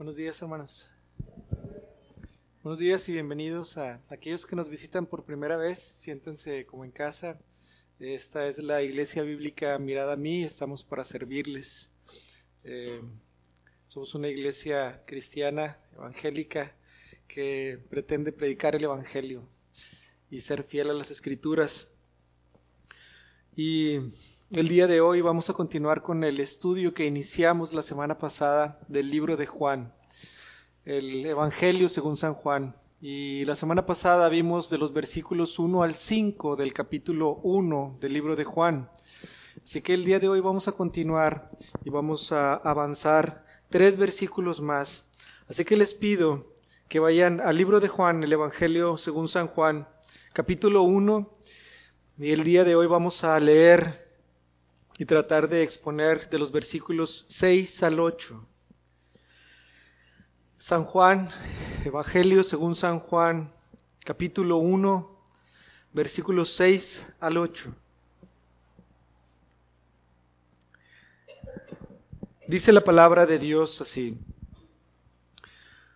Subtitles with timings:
[0.00, 0.86] Buenos días, hermanos.
[2.62, 5.78] Buenos días y bienvenidos a aquellos que nos visitan por primera vez.
[6.00, 7.38] Siéntense como en casa.
[7.98, 10.42] Esta es la Iglesia Bíblica Mirada a mí.
[10.42, 11.90] Estamos para servirles.
[12.64, 13.02] Eh,
[13.88, 16.74] somos una iglesia cristiana, evangélica,
[17.28, 19.46] que pretende predicar el Evangelio
[20.30, 21.88] y ser fiel a las Escrituras.
[23.54, 23.98] Y
[24.52, 28.80] el día de hoy vamos a continuar con el estudio que iniciamos la semana pasada
[28.88, 29.92] del libro de Juan,
[30.84, 32.74] el Evangelio según San Juan.
[33.00, 38.12] Y la semana pasada vimos de los versículos 1 al 5 del capítulo 1 del
[38.12, 38.90] libro de Juan.
[39.64, 41.52] Así que el día de hoy vamos a continuar
[41.84, 45.06] y vamos a avanzar tres versículos más.
[45.48, 46.46] Así que les pido
[46.88, 49.86] que vayan al libro de Juan, el Evangelio según San Juan,
[50.32, 51.30] capítulo 1.
[52.18, 54.09] Y el día de hoy vamos a leer
[55.00, 58.46] y tratar de exponer de los versículos 6 al 8.
[60.58, 61.30] San Juan,
[61.86, 63.50] Evangelio según San Juan,
[64.04, 65.10] capítulo 1,
[65.94, 67.74] versículos 6 al 8.
[72.46, 74.18] Dice la palabra de Dios así.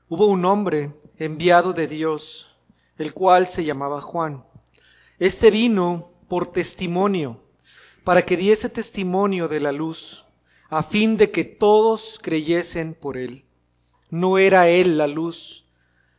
[0.09, 2.51] Hubo un hombre enviado de Dios,
[2.97, 4.47] el cual se llamaba Juan.
[5.19, 7.44] Este vino por testimonio
[8.05, 10.25] para que diese testimonio de la luz,
[10.69, 13.45] a fin de que todos creyesen por él.
[14.11, 15.65] No era él la luz,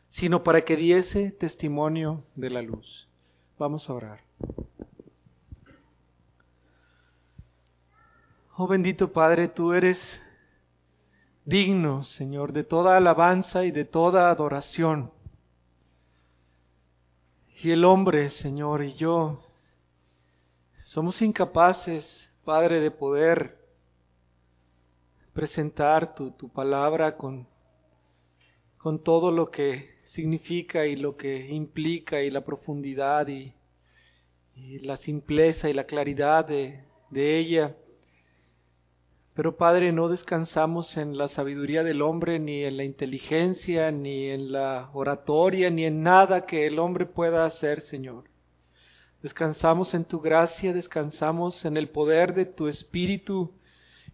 [0.08, 3.08] sino para que diese testimonio de la luz.
[3.58, 4.20] Vamos a orar.
[8.56, 10.20] Oh bendito Padre, tú eres
[11.44, 15.12] digno, Señor, de toda alabanza y de toda adoración.
[17.62, 19.45] Y el hombre, Señor, y yo
[20.86, 23.58] somos incapaces, Padre, de poder
[25.32, 27.48] presentar tu, tu palabra con,
[28.78, 33.52] con todo lo que significa y lo que implica y la profundidad y,
[34.80, 37.76] la simpleza y la claridad de, de ella.
[39.34, 44.52] Pero Padre, no descansamos en la sabiduría del hombre, ni en la inteligencia, ni en
[44.52, 48.24] la oratoria, ni en nada que el hombre pueda hacer, Señor.
[49.22, 53.52] Descansamos en tu gracia, descansamos en el poder de tu Espíritu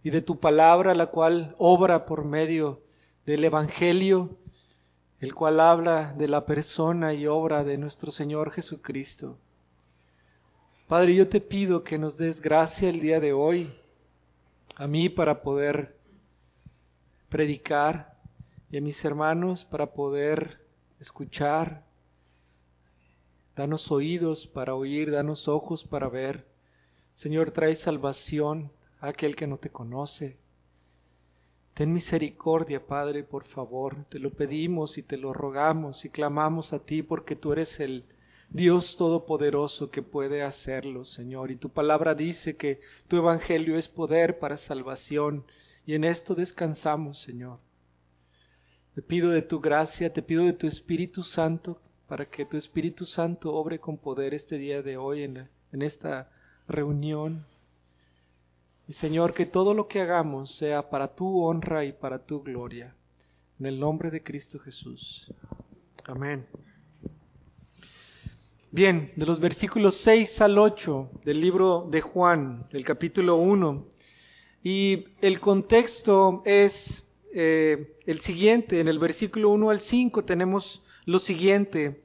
[0.03, 2.81] y de tu palabra, la cual obra por medio
[3.25, 4.37] del Evangelio,
[5.19, 9.37] el cual habla de la persona y obra de nuestro Señor Jesucristo.
[10.87, 13.73] Padre, yo te pido que nos des gracia el día de hoy
[14.75, 15.95] a mí para poder
[17.29, 18.17] predicar
[18.69, 20.59] y a mis hermanos para poder
[20.99, 21.83] escuchar
[23.55, 26.45] Danos oídos para oír, danos ojos para ver.
[27.13, 30.37] Señor, trae salvación a aquel que no te conoce.
[31.75, 34.05] Ten misericordia, Padre, por favor.
[34.09, 38.05] Te lo pedimos y te lo rogamos y clamamos a ti porque tú eres el
[38.49, 41.51] Dios Todopoderoso que puede hacerlo, Señor.
[41.51, 45.45] Y tu palabra dice que tu Evangelio es poder para salvación
[45.85, 47.59] y en esto descansamos, Señor.
[48.95, 51.79] Te pido de tu gracia, te pido de tu Espíritu Santo
[52.13, 56.29] para que tu Espíritu Santo obre con poder este día de hoy en, en esta
[56.67, 57.43] reunión.
[58.87, 62.93] Y Señor, que todo lo que hagamos sea para tu honra y para tu gloria.
[63.59, 65.25] En el nombre de Cristo Jesús.
[66.03, 66.45] Amén.
[68.69, 73.87] Bien, de los versículos 6 al 8 del libro de Juan, del capítulo 1.
[74.63, 77.03] Y el contexto es
[77.33, 78.79] eh, el siguiente.
[78.79, 82.02] En el versículo 1 al 5 tenemos lo siguiente.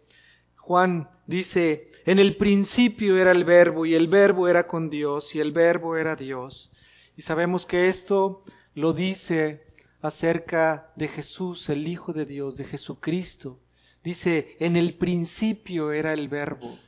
[0.69, 5.41] Juan dice, en el principio era el verbo y el verbo era con Dios y
[5.41, 6.71] el verbo era Dios.
[7.17, 9.63] Y sabemos que esto lo dice
[10.03, 13.59] acerca de Jesús, el Hijo de Dios, de Jesucristo.
[14.05, 16.79] Dice, en el principio era el verbo.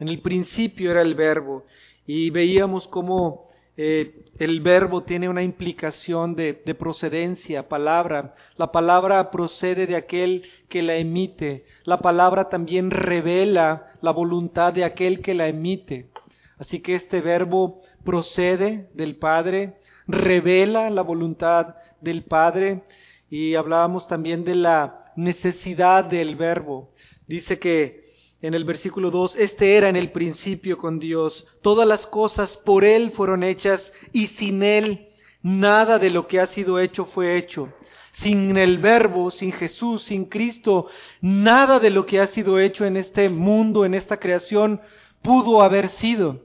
[0.00, 1.64] En el principio era el verbo.
[2.04, 3.46] Y veíamos cómo
[3.76, 8.34] eh, el verbo tiene una implicación de, de, procedencia, palabra.
[8.56, 11.64] La palabra procede de aquel que la emite.
[11.84, 16.10] La palabra también revela la voluntad de aquel que la emite.
[16.58, 22.82] Así que este verbo procede del Padre, revela la voluntad del Padre
[23.30, 26.90] y hablábamos también de la necesidad del verbo.
[27.26, 28.01] Dice que
[28.42, 31.46] en el versículo 2, este era en el principio con Dios.
[31.62, 33.80] Todas las cosas por Él fueron hechas
[34.12, 35.08] y sin Él
[35.42, 37.72] nada de lo que ha sido hecho fue hecho.
[38.12, 40.88] Sin el Verbo, sin Jesús, sin Cristo,
[41.20, 44.80] nada de lo que ha sido hecho en este mundo, en esta creación,
[45.22, 46.42] pudo haber sido,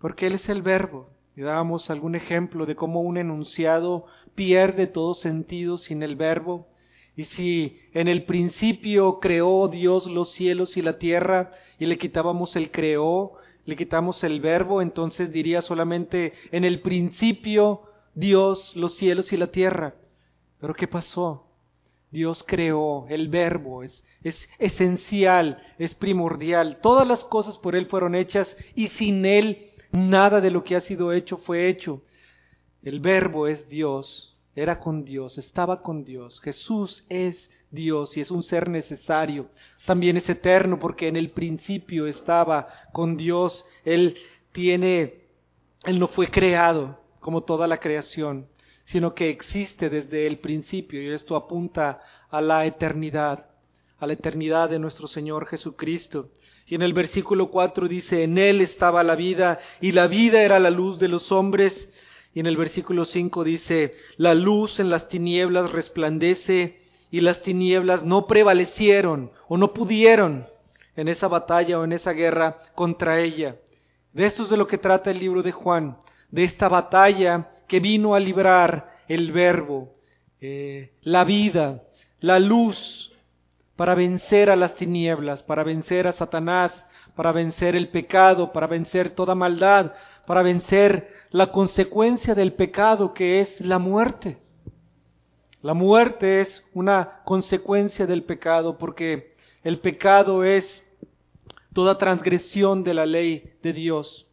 [0.00, 1.10] porque Él es el Verbo.
[1.36, 6.68] Y dábamos algún ejemplo de cómo un enunciado pierde todo sentido sin el Verbo.
[7.16, 12.56] Y si en el principio creó Dios los cielos y la tierra y le quitábamos
[12.56, 13.34] el creó,
[13.66, 17.82] le quitamos el verbo, entonces diría solamente en el principio
[18.14, 19.94] Dios los cielos y la tierra.
[20.60, 21.46] Pero ¿qué pasó?
[22.10, 26.78] Dios creó, el verbo es, es esencial, es primordial.
[26.80, 30.80] Todas las cosas por Él fueron hechas y sin Él nada de lo que ha
[30.80, 32.02] sido hecho fue hecho.
[32.82, 36.40] El verbo es Dios, era con Dios, estaba con Dios.
[36.40, 39.48] Jesús es Dios y es un ser necesario.
[39.86, 43.64] También es eterno porque en el principio estaba con Dios.
[43.84, 44.16] Él
[44.52, 45.22] tiene,
[45.84, 48.46] Él no fue creado como toda la creación
[48.84, 53.46] sino que existe desde el principio y esto apunta a la eternidad,
[53.98, 56.30] a la eternidad de nuestro Señor Jesucristo.
[56.66, 60.58] Y en el versículo 4 dice, en Él estaba la vida y la vida era
[60.58, 61.88] la luz de los hombres.
[62.34, 68.04] Y en el versículo 5 dice, la luz en las tinieblas resplandece y las tinieblas
[68.04, 70.46] no prevalecieron o no pudieron
[70.96, 73.56] en esa batalla o en esa guerra contra ella.
[74.12, 75.98] De esto es de lo que trata el libro de Juan,
[76.30, 79.94] de esta batalla que vino a librar el verbo,
[80.40, 81.82] eh, la vida,
[82.20, 83.12] la luz,
[83.76, 89.10] para vencer a las tinieblas, para vencer a Satanás, para vencer el pecado, para vencer
[89.10, 89.92] toda maldad,
[90.26, 94.38] para vencer la consecuencia del pecado que es la muerte.
[95.62, 100.84] La muerte es una consecuencia del pecado porque el pecado es
[101.72, 104.26] toda transgresión de la ley de Dios.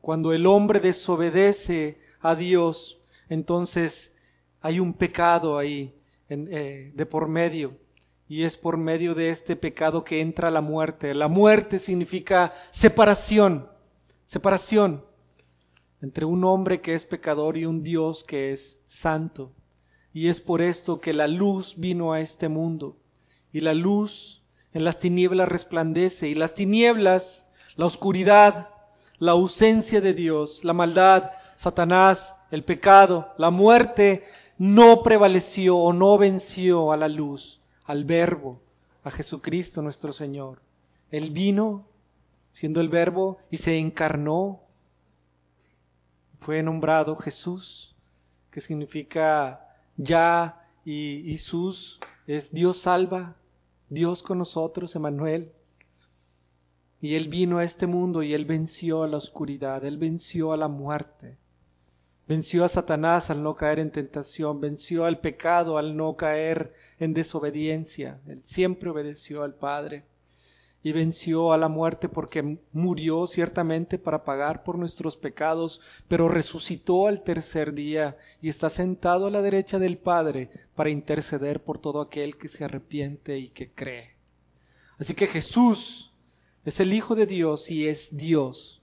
[0.00, 2.98] Cuando el hombre desobedece a Dios,
[3.28, 4.12] entonces
[4.60, 5.94] hay un pecado ahí
[6.28, 7.72] eh, de por medio.
[8.28, 11.14] Y es por medio de este pecado que entra la muerte.
[11.14, 13.68] La muerte significa separación,
[14.24, 15.04] separación
[16.02, 19.52] entre un hombre que es pecador y un Dios que es santo.
[20.12, 22.96] Y es por esto que la luz vino a este mundo.
[23.52, 26.28] Y la luz en las tinieblas resplandece.
[26.28, 27.44] Y las tinieblas,
[27.76, 28.70] la oscuridad,
[29.18, 34.24] la ausencia de Dios, la maldad, Satanás, el pecado, la muerte,
[34.58, 38.60] no prevaleció o no venció a la luz, al verbo,
[39.04, 40.60] a Jesucristo nuestro Señor.
[41.10, 41.86] Él vino
[42.50, 44.60] siendo el verbo y se encarnó.
[46.40, 47.94] Fue nombrado Jesús,
[48.50, 49.60] que significa
[49.96, 53.36] ya y Jesús es Dios salva,
[53.88, 55.52] Dios con nosotros, Emanuel.
[57.00, 60.56] Y Él vino a este mundo y Él venció a la oscuridad, Él venció a
[60.56, 61.36] la muerte.
[62.28, 67.14] Venció a Satanás al no caer en tentación, venció al pecado al no caer en
[67.14, 68.18] desobediencia.
[68.26, 70.04] Él siempre obedeció al Padre
[70.82, 77.08] y venció a la muerte porque murió ciertamente para pagar por nuestros pecados, pero resucitó
[77.08, 82.00] al tercer día y está sentado a la derecha del Padre para interceder por todo
[82.00, 84.10] aquel que se arrepiente y que cree.
[84.98, 86.12] Así que Jesús
[86.64, 88.80] es el Hijo de Dios y es Dios.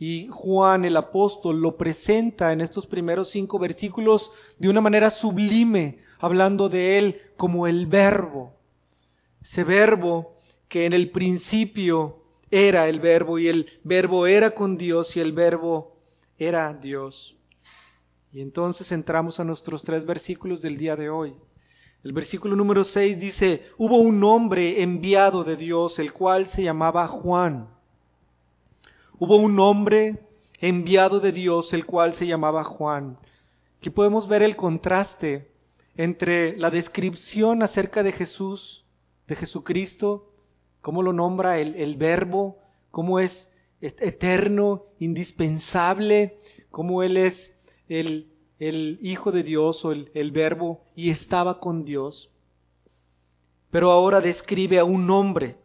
[0.00, 5.98] Y Juan el apóstol lo presenta en estos primeros cinco versículos de una manera sublime,
[6.18, 8.54] hablando de él como el verbo.
[9.42, 10.38] Ese verbo
[10.68, 15.32] que en el principio era el verbo y el verbo era con Dios y el
[15.32, 15.98] verbo
[16.38, 17.36] era Dios.
[18.32, 21.34] Y entonces entramos a nuestros tres versículos del día de hoy.
[22.02, 27.06] El versículo número seis dice, hubo un hombre enviado de Dios, el cual se llamaba
[27.06, 27.68] Juan.
[29.22, 30.18] Hubo un hombre
[30.62, 33.18] enviado de Dios, el cual se llamaba Juan.
[33.76, 35.50] Aquí podemos ver el contraste
[35.94, 38.82] entre la descripción acerca de Jesús,
[39.28, 40.32] de Jesucristo,
[40.80, 42.56] cómo lo nombra el, verbo,
[42.90, 43.46] cómo es
[43.82, 46.38] eterno, indispensable,
[46.70, 47.52] cómo Él es
[47.90, 52.30] el, el Hijo de Dios o el, el verbo y estaba con Dios.
[53.70, 55.56] Pero ahora describe a un hombre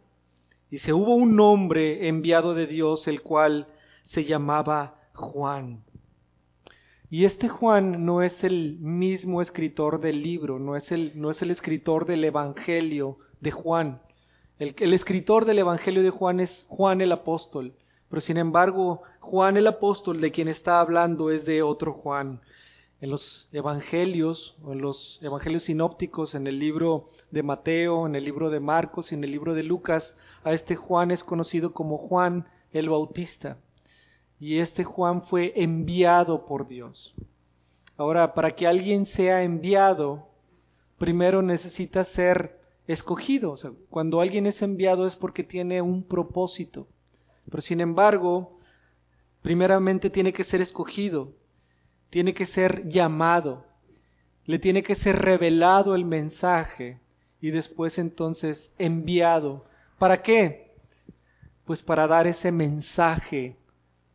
[0.75, 3.69] Dice, hubo un hombre enviado de Dios, el cual
[4.03, 5.85] se llamaba Juan.
[7.09, 11.41] Y este Juan no es el mismo escritor del libro, no es el, no es
[11.41, 14.01] el escritor del Evangelio de Juan.
[14.59, 17.73] El, el escritor del Evangelio de Juan es Juan el apóstol,
[18.09, 22.41] pero sin embargo Juan el apóstol de quien está hablando es de otro Juan
[23.01, 28.23] en los evangelios o en los evangelios sinópticos, en el libro de Mateo, en el
[28.23, 31.97] libro de Marcos y en el libro de Lucas, a este Juan es conocido como
[31.97, 33.57] Juan el Bautista.
[34.39, 37.13] Y este Juan fue enviado por Dios.
[37.97, 40.27] Ahora, para que alguien sea enviado,
[40.97, 43.51] primero necesita ser escogido.
[43.51, 46.87] O sea, cuando alguien es enviado es porque tiene un propósito.
[47.49, 48.59] Pero sin embargo,
[49.41, 51.31] primeramente tiene que ser escogido
[52.15, 53.65] tiene que ser llamado,
[54.45, 57.01] le tiene que ser revelado el mensaje
[57.41, 59.65] y después entonces enviado.
[59.97, 60.71] ¿Para qué?
[61.65, 63.57] Pues para dar ese mensaje,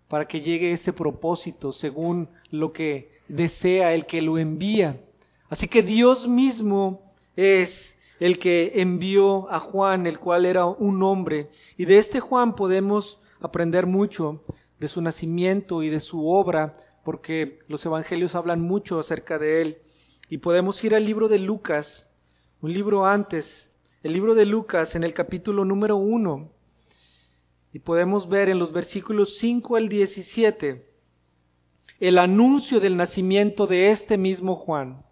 [0.08, 4.98] para que llegue ese propósito según lo que desea el que lo envía.
[5.50, 7.70] Así que Dios mismo es
[8.18, 11.50] el que envió a Juan, el cual era un hombre.
[11.76, 14.42] Y de este Juan podemos aprender mucho
[14.78, 19.78] de su nacimiento y de su obra, porque los evangelios hablan mucho acerca de él.
[20.28, 22.06] Y podemos ir al libro de Lucas,
[22.60, 23.70] un libro antes,
[24.02, 26.50] el libro de Lucas en el capítulo número 1.
[27.72, 30.86] Y podemos ver en los versículos 5 al 17
[32.00, 35.04] el anuncio del nacimiento de este mismo Juan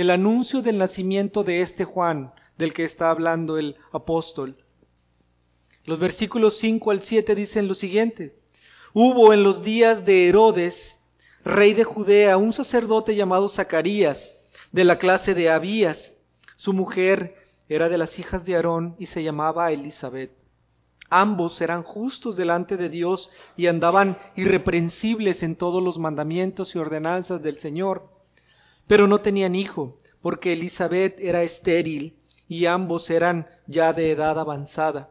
[0.00, 4.56] el anuncio del nacimiento de este Juan del que está hablando el apóstol.
[5.84, 8.37] Los versículos 5 al 7 dicen lo siguiente.
[8.94, 10.98] Hubo en los días de Herodes,
[11.44, 14.18] rey de Judea, un sacerdote llamado Zacarías,
[14.72, 16.12] de la clase de Abías.
[16.56, 17.36] Su mujer
[17.68, 20.32] era de las hijas de Aarón y se llamaba Elizabeth.
[21.10, 27.42] Ambos eran justos delante de Dios y andaban irreprensibles en todos los mandamientos y ordenanzas
[27.42, 28.08] del Señor.
[28.86, 32.16] Pero no tenían hijo, porque Elizabeth era estéril
[32.48, 35.10] y ambos eran ya de edad avanzada.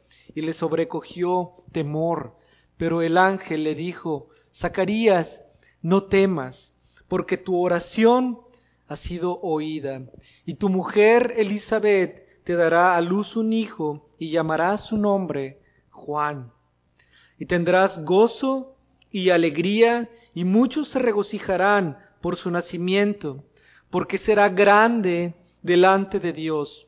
[0.35, 2.35] y le sobrecogió temor.
[2.77, 5.41] Pero el ángel le dijo, Zacarías,
[5.81, 6.75] no temas,
[7.07, 8.39] porque tu oración
[8.87, 10.01] ha sido oída,
[10.45, 15.59] y tu mujer Elizabeth te dará a luz un hijo, y llamarás su nombre
[15.89, 16.51] Juan.
[17.39, 18.75] Y tendrás gozo
[19.09, 23.43] y alegría, y muchos se regocijarán por su nacimiento
[23.91, 26.87] porque será grande delante de Dios.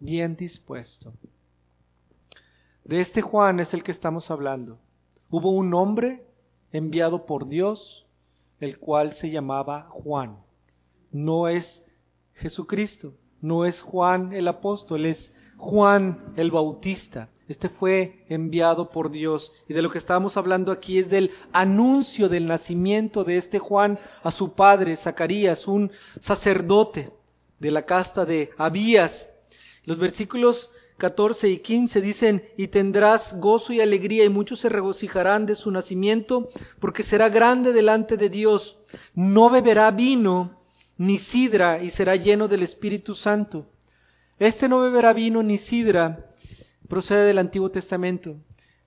[0.00, 1.12] bien dispuesto.
[2.84, 4.78] De este Juan es el que estamos hablando.
[5.30, 6.24] Hubo un hombre
[6.72, 8.06] enviado por Dios,
[8.58, 10.38] el cual se llamaba Juan.
[11.12, 11.82] No es
[12.34, 17.28] Jesucristo, no es Juan el apóstol, es Juan el Bautista.
[17.48, 19.52] Este fue enviado por Dios.
[19.68, 23.98] Y de lo que estamos hablando aquí es del anuncio del nacimiento de este Juan
[24.22, 25.90] a su padre, Zacarías, un
[26.20, 27.10] sacerdote
[27.58, 29.28] de la casta de Abías.
[29.84, 35.46] Los versículos 14 y 15 dicen, y tendrás gozo y alegría y muchos se regocijarán
[35.46, 38.78] de su nacimiento, porque será grande delante de Dios.
[39.14, 40.60] No beberá vino
[40.98, 43.66] ni sidra y será lleno del Espíritu Santo.
[44.38, 46.30] Este no beberá vino ni sidra
[46.90, 48.36] procede del Antiguo Testamento.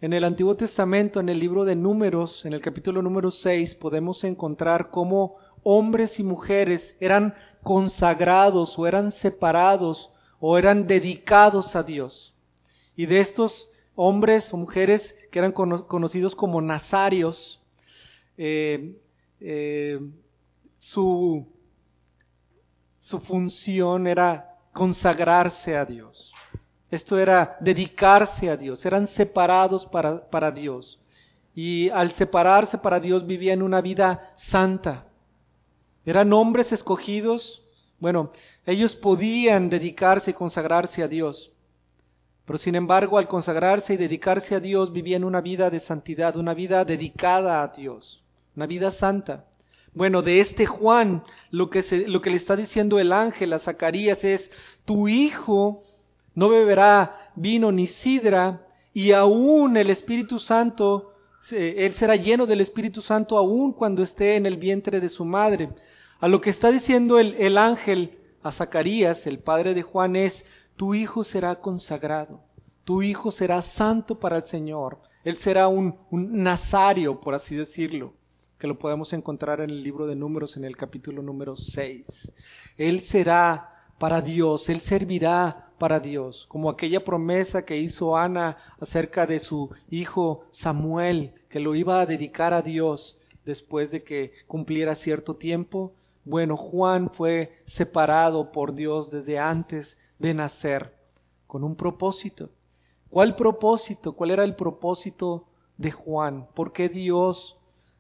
[0.01, 4.23] En el Antiguo Testamento, en el libro de Números, en el capítulo número 6, podemos
[4.25, 7.33] encontrar cómo hombres y mujeres eran
[7.63, 10.11] consagrados o eran separados
[10.45, 12.33] o eran dedicados a Dios.
[12.97, 17.61] Y de estos hombres o mujeres que eran conocidos como nazarios,
[18.37, 18.93] eh,
[19.39, 20.01] eh,
[20.79, 21.47] su,
[22.99, 26.33] su función era consagrarse a Dios.
[26.91, 30.99] Esto era dedicarse a Dios, eran separados para, para Dios.
[31.55, 35.05] Y al separarse para Dios vivían una vida santa.
[36.05, 37.62] Eran hombres escogidos.
[38.03, 38.33] Bueno,
[38.65, 41.53] ellos podían dedicarse y consagrarse a Dios.
[42.45, 46.53] Pero sin embargo, al consagrarse y dedicarse a Dios, vivían una vida de santidad, una
[46.53, 48.21] vida dedicada a Dios,
[48.57, 49.45] una vida santa.
[49.93, 54.51] Bueno, de este Juan, lo que, le está diciendo el ángel a Zacarías es,
[54.83, 55.85] tu hijo
[56.35, 61.13] no beberá vino ni sidra, y aún el Espíritu Santo,
[61.51, 65.69] él será lleno del Espíritu Santo aún cuando esté en el vientre de su madre.
[66.19, 70.43] A lo que está diciendo el, el ángel a Zacarías, el padre de Juan, es,
[70.75, 72.41] tu hijo será consagrado,
[72.83, 78.13] tu hijo será santo para el Señor, él será un, un nazario, por así decirlo,
[78.57, 82.05] que lo podemos encontrar en el libro de números en el capítulo número 6.
[82.77, 89.25] Él será para Dios, él servirá para Dios, como aquella promesa que hizo Ana acerca
[89.25, 94.95] de su hijo Samuel, que lo iba a dedicar a Dios después de que cumpliera
[94.95, 95.93] cierto tiempo.
[96.25, 100.93] Bueno, Juan fue separado por Dios desde antes de nacer,
[101.47, 102.49] con un propósito.
[103.09, 104.13] ¿Cuál propósito?
[104.13, 106.47] ¿Cuál era el propósito de Juan?
[106.55, 107.57] ¿Por qué Dios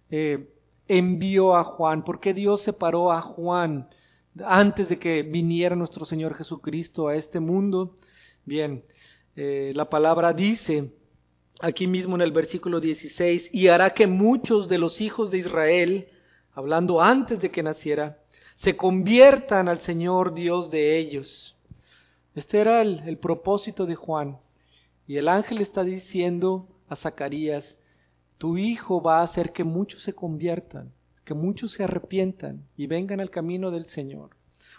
[0.09, 0.49] eh,
[0.87, 2.03] envió a Juan?
[2.03, 3.89] ¿Por qué Dios separó a Juan
[4.43, 7.93] antes de que viniera nuestro Señor Jesucristo a este mundo?
[8.45, 8.83] Bien,
[9.35, 10.91] eh, la palabra dice
[11.59, 16.07] aquí mismo en el versículo 16, y hará que muchos de los hijos de Israel,
[16.53, 18.17] hablando antes de que naciera,
[18.55, 21.55] se conviertan al Señor Dios de ellos.
[22.35, 24.37] Este era el, propósito de Juan.
[25.07, 27.77] Y el ángel está diciendo a Zacarías,
[28.37, 30.91] tu hijo va a hacer que muchos se conviertan,
[31.25, 34.31] que muchos se arrepientan y vengan al camino del Señor.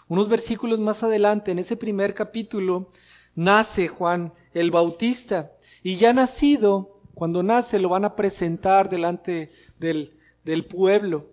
[0.07, 2.91] Unos versículos más adelante, en ese primer capítulo,
[3.35, 5.51] nace Juan el Bautista
[5.83, 10.13] y ya nacido, cuando nace lo van a presentar delante del,
[10.43, 11.27] del pueblo.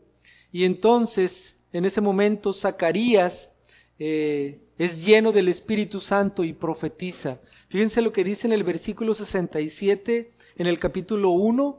[0.52, 1.32] Y entonces,
[1.72, 3.50] en ese momento, Zacarías
[3.98, 7.38] eh, es lleno del Espíritu Santo y profetiza.
[7.68, 11.78] Fíjense lo que dice en el versículo 67, en el capítulo 1.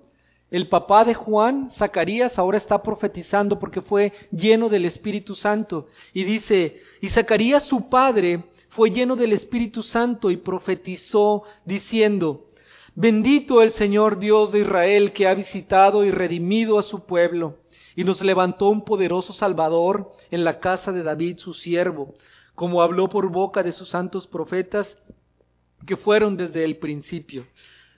[0.49, 5.87] El papá de Juan, Zacarías, ahora está profetizando porque fue lleno del Espíritu Santo.
[6.13, 12.49] Y dice, y Zacarías su padre fue lleno del Espíritu Santo y profetizó diciendo,
[12.95, 17.57] Bendito el Señor Dios de Israel que ha visitado y redimido a su pueblo
[17.95, 22.13] y nos levantó un poderoso Salvador en la casa de David su siervo,
[22.55, 24.97] como habló por boca de sus santos profetas
[25.85, 27.45] que fueron desde el principio.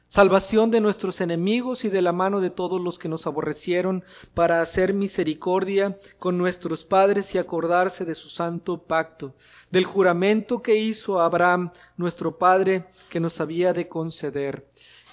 [0.09, 4.61] Salvación de nuestros enemigos y de la mano de todos los que nos aborrecieron, para
[4.61, 9.35] hacer misericordia con nuestros padres y acordarse de su santo pacto,
[9.71, 14.65] del juramento que hizo Abraham, nuestro Padre, que nos había de conceder,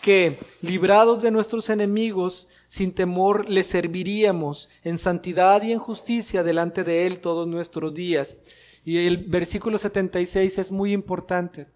[0.02, 6.84] que, librados de nuestros enemigos, sin temor le serviríamos en santidad y en justicia delante
[6.84, 8.36] de Él todos nuestros días.
[8.84, 11.68] Y el versículo 76 es muy importante,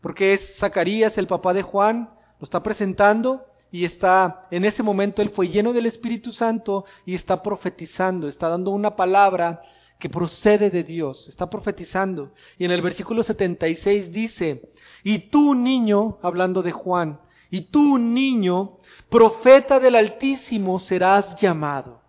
[0.00, 2.10] porque es Zacarías, el papá de Juan,
[2.40, 7.14] lo está presentando y está, en ese momento él fue lleno del Espíritu Santo y
[7.14, 9.60] está profetizando, está dando una palabra
[9.98, 12.32] que procede de Dios, está profetizando.
[12.58, 14.70] Y en el versículo 76 dice,
[15.02, 18.78] y tú niño, hablando de Juan, y tú niño,
[19.08, 22.00] profeta del Altísimo serás llamado.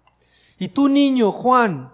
[0.59, 1.91] Y tú niño, Juan,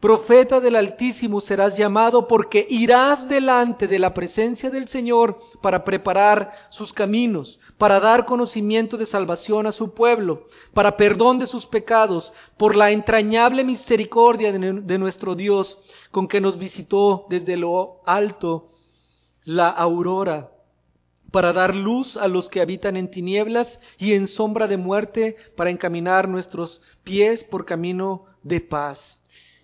[0.00, 6.54] Profeta del Altísimo serás llamado porque irás delante de la presencia del Señor para preparar
[6.70, 12.32] sus caminos, para dar conocimiento de salvación a su pueblo, para perdón de sus pecados,
[12.56, 15.78] por la entrañable misericordia de, nuestro Dios,
[16.10, 18.68] con que nos visitó desde lo alto
[19.44, 20.50] la aurora,
[21.30, 25.70] para dar luz a los que habitan en tinieblas y en sombra de muerte, para
[25.70, 29.20] encaminar nuestros pies por camino de paz.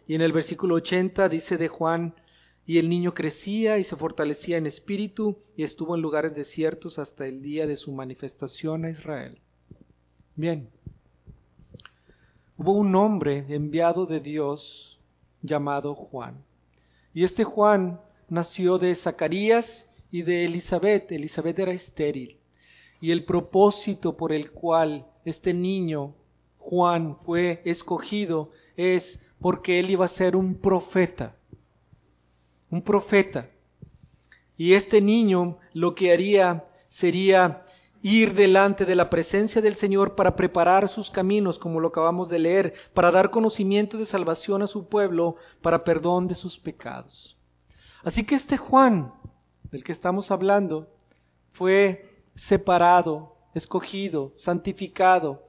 [0.06, 2.14] Y en el versículo 80 dice de Juan,
[2.66, 7.24] y el niño crecía y se fortalecía en espíritu y estuvo en lugares desiertos hasta
[7.26, 9.38] el día de su manifestación a Israel.
[10.34, 10.68] Bien,
[12.56, 14.98] hubo un hombre enviado de Dios
[15.42, 16.44] llamado Juan.
[17.14, 21.10] Y este Juan nació de Zacarías y de Elizabeth.
[21.12, 22.38] Elizabeth era estéril.
[23.00, 26.14] Y el propósito por el cual este niño,
[26.58, 31.36] Juan, fue escogido es porque él iba a ser un profeta,
[32.70, 33.50] un profeta.
[34.56, 37.64] Y este niño lo que haría sería
[38.02, 42.38] ir delante de la presencia del Señor para preparar sus caminos, como lo acabamos de
[42.38, 47.36] leer, para dar conocimiento de salvación a su pueblo, para perdón de sus pecados.
[48.04, 49.12] Así que este Juan,
[49.70, 50.88] del que estamos hablando,
[51.52, 55.42] fue separado, escogido, santificado,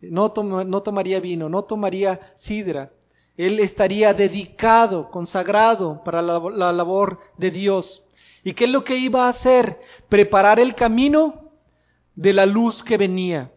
[0.00, 2.90] no, tomaría vino, no tomaría sidra,
[3.36, 8.02] él estaría dedicado, consagrado para la, labor de Dios.
[8.44, 9.78] ¿Y qué es lo que iba a hacer?
[10.08, 11.50] Preparar el camino
[12.14, 13.52] de la luz que venía.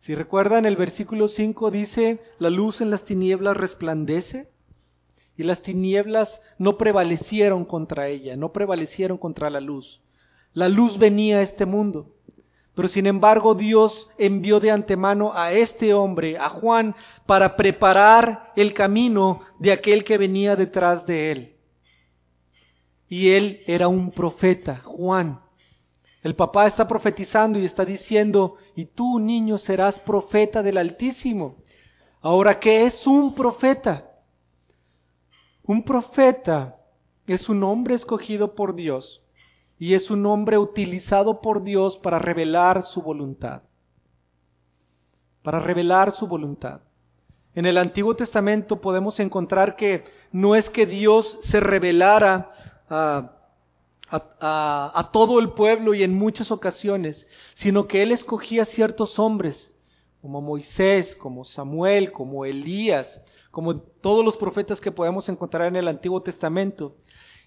[0.00, 4.51] Si recuerdan, el versículo 5 dice, la luz en las tinieblas resplandece
[5.42, 10.00] y las tinieblas no prevalecieron contra ella, no prevalecieron contra la luz.
[10.54, 12.14] La luz venía a este mundo.
[12.74, 16.94] Pero sin embargo Dios envió de antemano a este hombre, a Juan,
[17.26, 21.56] para preparar el camino de aquel que venía detrás de él.
[23.08, 25.40] Y él era un profeta, Juan.
[26.22, 31.56] El papá está profetizando y está diciendo, y tú niño serás profeta del Altísimo.
[32.20, 34.11] Ahora, ¿qué es un profeta?
[35.64, 36.76] Un profeta
[37.26, 39.22] es un hombre escogido por Dios
[39.78, 43.62] y es un hombre utilizado por Dios para revelar su voluntad.
[45.42, 46.80] Para revelar su voluntad.
[47.54, 52.50] En el Antiguo Testamento podemos encontrar que no es que Dios se revelara
[52.88, 53.38] a,
[55.12, 59.71] todo el pueblo y en muchas ocasiones, sino que Él escogía ciertos hombres,
[60.22, 65.88] como Moisés, como Samuel, como Elías, como todos los profetas que podemos encontrar en el
[65.88, 66.94] Antiguo Testamento.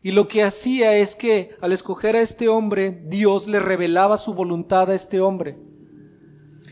[0.04, 4.34] Y lo que hacía es que al escoger a este hombre, Dios le revelaba su
[4.34, 5.58] voluntad a este hombre.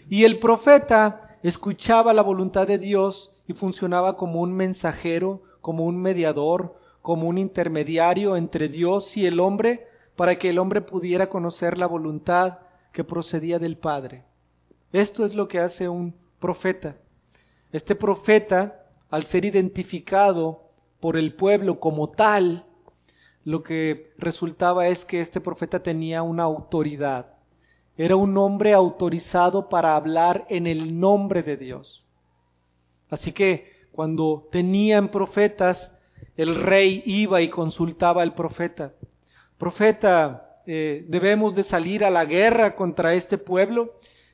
[0.10, 6.02] Y el profeta escuchaba la voluntad de Dios y funcionaba como un mensajero, como un
[6.02, 9.88] mediador, como un intermediario entre Dios y el hombre
[10.18, 12.60] para que el hombre pudiera conocer la voluntad
[12.92, 14.26] que procedía del Padre.
[14.94, 16.96] Esto es lo que hace un profeta.
[17.72, 22.64] Este profeta, al ser identificado por el pueblo como tal,
[23.44, 27.34] lo que resultaba es que este profeta tenía una autoridad.
[27.98, 32.06] Era un hombre autorizado para hablar en el nombre de Dios.
[33.10, 35.92] Así que cuando tenían profetas,
[36.38, 38.94] el rey iba y consultaba al profeta.
[39.58, 43.94] Profeta, eh, debemos de salir a la guerra contra este pueblo.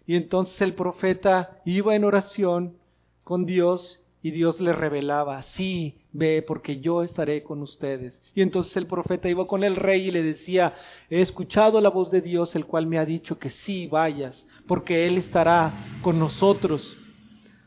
[0.10, 2.78] Y entonces el profeta iba en oración
[3.24, 8.19] con Dios y Dios le revelaba, sí, ve, porque yo estaré con ustedes.
[8.34, 10.74] Y entonces el profeta iba con el rey y le decía,
[11.12, 15.06] he escuchado la voz de Dios, el cual me ha dicho que sí vayas, porque
[15.06, 16.98] Él estará con nosotros.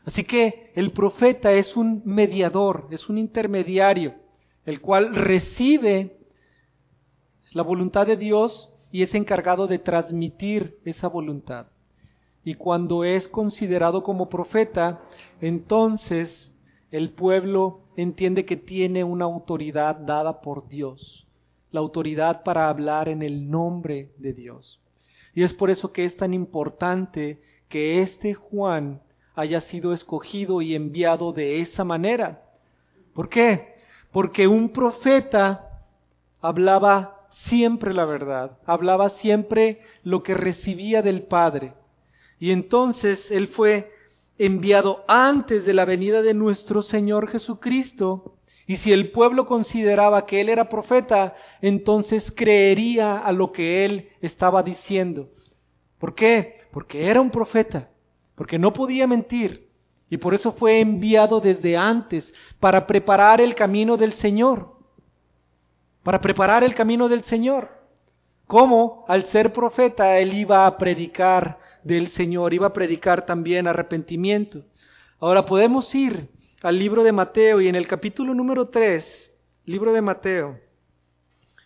[0.03, 4.15] Así que el profeta es un mediador, es un intermediario
[4.65, 6.17] el cual recibe
[7.53, 11.67] la voluntad de Dios y es encargado de transmitir esa voluntad.
[12.43, 15.01] Y cuando es considerado como profeta,
[15.41, 16.51] entonces
[16.91, 21.25] el pueblo entiende que tiene una autoridad dada por Dios,
[21.71, 24.79] la autoridad para hablar en el nombre de Dios.
[25.33, 29.01] Y es por eso que es tan importante que este Juan
[29.35, 32.43] haya sido escogido y enviado de esa manera.
[33.13, 33.73] ¿Por qué?
[34.13, 35.81] porque un profeta
[36.39, 41.73] hablaba siempre la verdad, hablaba siempre lo que recibía del Padre.
[42.43, 43.93] Y entonces él fue
[44.37, 48.35] enviado antes de la venida de nuestro Señor Jesucristo.
[48.67, 54.09] Y si el pueblo consideraba que él era profeta, entonces creería a lo que él
[54.19, 55.29] estaba diciendo.
[55.97, 56.57] ¿Por qué?
[56.73, 57.89] Porque era un profeta,
[58.35, 59.69] porque no podía mentir,
[60.09, 64.79] y por eso fue enviado desde antes, para preparar el camino del Señor.
[66.03, 67.69] Para preparar el camino del Señor.
[68.47, 74.63] Como al ser profeta él iba a predicar del Señor, iba a predicar también arrepentimiento.
[75.19, 76.29] Ahora podemos ir
[76.61, 79.31] al libro de Mateo y en el capítulo número 3,
[79.65, 80.59] libro de Mateo,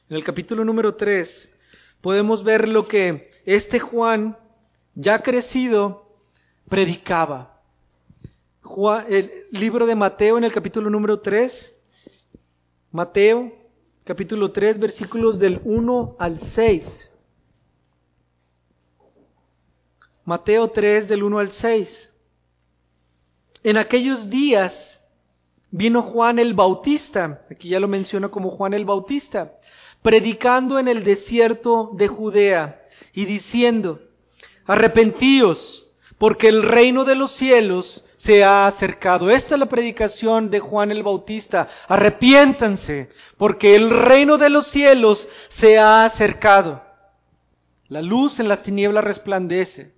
[0.09, 1.49] en el capítulo número 3,
[2.01, 4.37] podemos ver lo que este Juan,
[4.95, 6.07] ya crecido,
[6.69, 7.57] predicaba
[9.07, 11.75] el libro de Mateo en el capítulo número 3.
[12.91, 13.53] Mateo,
[14.03, 17.11] capítulo 3, versículos del 1 al 6.
[20.27, 22.11] Mateo 3, del 1 al 6.
[23.63, 25.01] En aquellos días
[25.71, 29.53] vino Juan el Bautista, aquí ya lo menciona como Juan el Bautista,
[30.01, 34.01] predicando en el desierto de Judea y diciendo,
[34.65, 39.31] arrepentíos, porque el reino de los cielos se ha acercado.
[39.31, 41.69] Esta es la predicación de Juan el Bautista.
[41.87, 46.83] Arrepiéntanse, porque el reino de los cielos se ha acercado.
[47.87, 49.95] La luz en las tinieblas resplandece.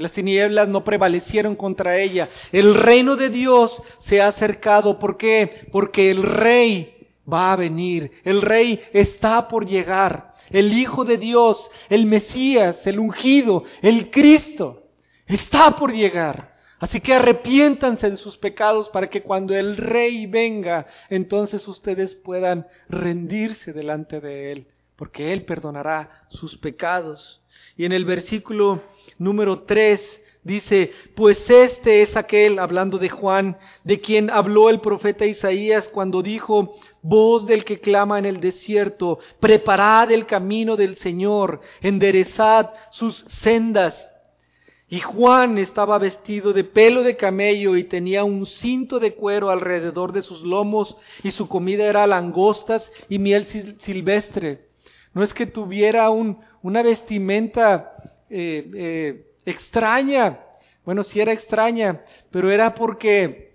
[0.00, 2.30] Las tinieblas no prevalecieron contra ella.
[2.52, 4.98] El reino de Dios se ha acercado.
[4.98, 5.66] ¿Por qué?
[5.70, 8.10] Porque el rey va a venir.
[8.24, 10.34] El rey está por llegar.
[10.48, 14.84] El Hijo de Dios, el Mesías, el ungido, el Cristo,
[15.26, 16.56] está por llegar.
[16.78, 22.66] Así que arrepiéntanse de sus pecados para que cuando el rey venga, entonces ustedes puedan
[22.88, 27.42] rendirse delante de él, porque él perdonará sus pecados.
[27.76, 28.82] Y en el versículo
[29.20, 30.00] número 3
[30.42, 36.22] dice, pues este es aquel, hablando de Juan, de quien habló el profeta Isaías cuando
[36.22, 43.24] dijo, voz del que clama en el desierto, preparad el camino del Señor, enderezad sus
[43.28, 44.08] sendas.
[44.88, 50.12] Y Juan estaba vestido de pelo de camello y tenía un cinto de cuero alrededor
[50.12, 53.46] de sus lomos y su comida era langostas y miel
[53.78, 54.66] silvestre.
[55.12, 57.92] No es que tuviera un, una vestimenta
[58.30, 60.40] eh, eh, extraña.
[60.84, 63.50] Bueno, sí era extraña, pero era porque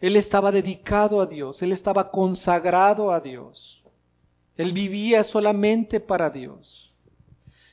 [0.00, 3.82] él estaba dedicado a Dios, él estaba consagrado a Dios.
[4.56, 6.94] Él vivía solamente para Dios.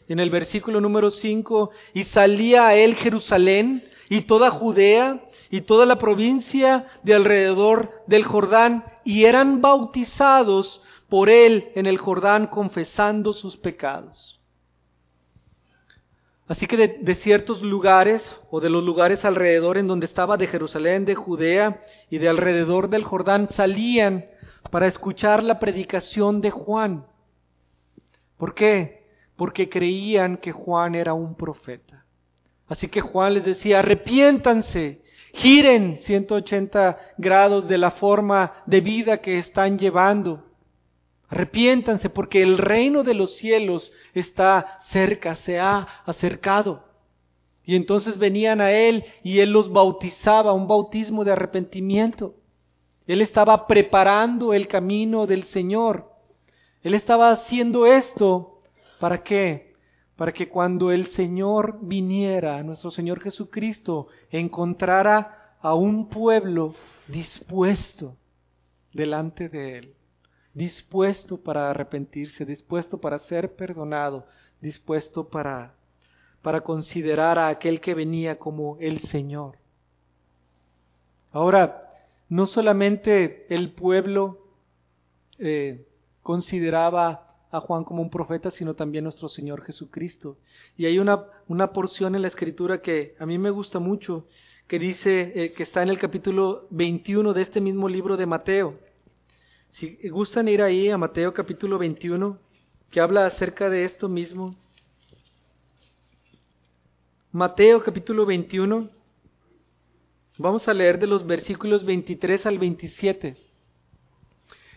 [0.08, 5.86] En el versículo número 5, y salía a él Jerusalén y toda Judea y toda
[5.86, 13.34] la provincia de alrededor del Jordán, y eran bautizados por él en el Jordán confesando
[13.34, 14.37] sus pecados.
[16.48, 21.04] Así que de, ciertos lugares o de los lugares alrededor en donde estaba de Jerusalén,
[21.04, 24.26] de Judea y de alrededor del Jordán salían
[24.72, 27.06] para escuchar la predicación de Juan.
[28.38, 29.08] ¿Por qué?
[29.36, 32.06] Porque creían que Juan era un profeta.
[32.70, 35.02] Así que Juan les decía, arrepiéntanse,
[35.34, 40.47] giren 180 grados de la forma de vida que están llevando.
[41.30, 46.86] Arrepiéntanse porque el reino de los cielos está cerca, se ha acercado.
[47.66, 52.36] Y entonces venían a Él y Él los bautizaba, un bautismo de arrepentimiento.
[53.08, 56.10] Él estaba preparando el camino del Señor.
[56.82, 58.60] Él estaba haciendo esto
[59.00, 59.74] para qué?
[60.16, 66.74] Para que cuando el Señor viniera, nuestro Señor Jesucristo, encontrara a un pueblo
[67.10, 68.16] dispuesto
[68.94, 69.98] delante de Él
[70.58, 74.26] dispuesto para arrepentirse, dispuesto para ser perdonado,
[74.60, 75.76] dispuesto para,
[76.42, 79.58] para considerar a aquel que venía como el Señor.
[81.32, 81.94] Ahora,
[82.28, 84.40] no solamente el pueblo
[85.38, 85.86] eh,
[86.24, 90.38] consideraba a Juan como un profeta, sino también nuestro Señor Jesucristo.
[90.76, 94.26] Y hay una, una porción en la Escritura que a mí me gusta mucho,
[94.66, 98.87] que dice, eh, que está en el capítulo 21 de este mismo libro de Mateo.
[99.78, 102.40] Si gustan ir ahí a Mateo capítulo 21,
[102.90, 104.56] que habla acerca de esto mismo.
[107.32, 108.90] Mateo capítulo 21,
[110.40, 113.38] vamos a leer de los versículos 23 al 27.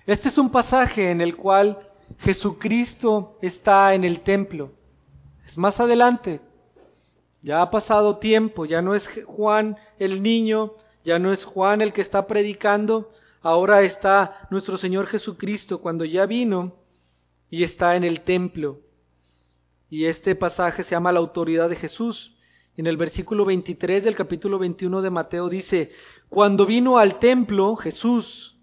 [0.04, 1.78] Este es un pasaje en el cual
[2.18, 4.72] Jesucristo está en el templo.
[5.46, 6.42] Es más adelante.
[7.40, 11.94] Ya ha pasado tiempo, ya no es Juan el niño, ya no es Juan el
[11.94, 13.10] que está predicando,
[13.40, 16.76] ahora está nuestro Señor Jesucristo cuando ya vino
[17.50, 18.80] y está en el templo.
[19.88, 22.36] Y este pasaje se llama la autoridad de Jesús.
[22.76, 25.90] En el versículo 23 del capítulo 21 de Mateo dice,
[26.28, 28.56] cuando vino al templo Jesús,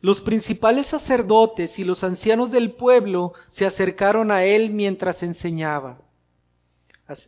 [0.00, 6.00] los principales sacerdotes y los ancianos del pueblo se acercaron a él mientras enseñaba.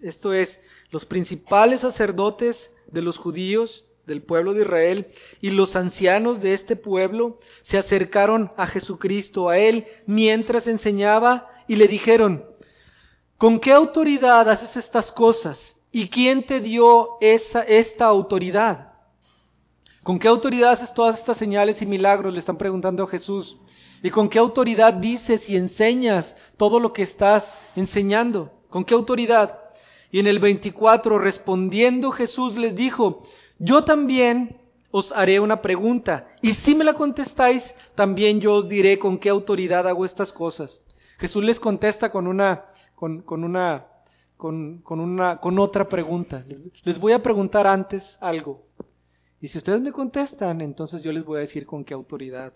[0.01, 0.59] Esto es,
[0.91, 5.07] los principales sacerdotes de los judíos del pueblo de Israel
[5.41, 11.77] y los ancianos de este pueblo se acercaron a Jesucristo, a él, mientras enseñaba y
[11.77, 12.45] le dijeron,
[13.38, 15.77] ¿con qué autoridad haces estas cosas?
[15.91, 18.93] ¿Y quién te dio esa, esta autoridad?
[20.03, 22.33] ¿Con qué autoridad haces todas estas señales y milagros?
[22.33, 23.57] Le están preguntando a Jesús.
[24.03, 27.45] ¿Y con qué autoridad dices y enseñas todo lo que estás
[27.77, 28.53] enseñando?
[28.69, 29.61] ¿Con qué autoridad?
[30.11, 33.23] Y en el 24, respondiendo Jesús les dijo,
[33.59, 34.57] yo también
[34.91, 37.62] os haré una pregunta, y si me la contestáis,
[37.95, 40.81] también yo os diré con qué autoridad hago estas cosas.
[41.19, 43.87] Jesús les contesta con una, con, una,
[44.37, 46.45] con, con, una, con otra pregunta.
[46.85, 48.65] Les voy a preguntar antes algo.
[49.41, 52.53] Y si ustedes me contestan, entonces yo les voy a decir con qué autoridad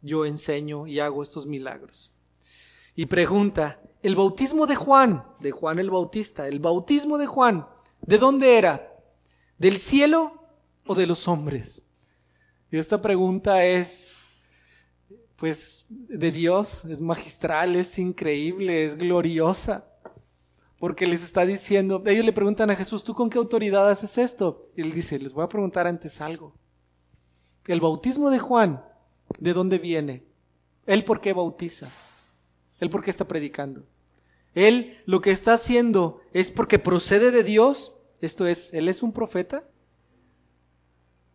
[0.00, 2.10] yo enseño y hago estos milagros.
[2.94, 7.66] Y pregunta, el bautismo de Juan, de Juan el Bautista, el bautismo de Juan,
[8.02, 8.93] ¿de dónde era?
[9.58, 10.32] ¿Del cielo
[10.86, 11.82] o de los hombres?
[12.70, 13.88] Y esta pregunta es,
[15.36, 19.84] pues, de Dios, es magistral, es increíble, es gloriosa,
[20.78, 24.68] porque les está diciendo, ellos le preguntan a Jesús, ¿tú con qué autoridad haces esto?
[24.76, 26.54] Y él dice, les voy a preguntar antes algo.
[27.66, 28.82] El bautismo de Juan,
[29.38, 30.24] ¿de dónde viene?
[30.86, 31.90] ¿Él por qué bautiza?
[32.80, 33.84] ¿Él por qué está predicando?
[34.54, 39.12] Él lo que está haciendo es porque procede de Dios, esto es, Él es un
[39.12, 39.64] profeta,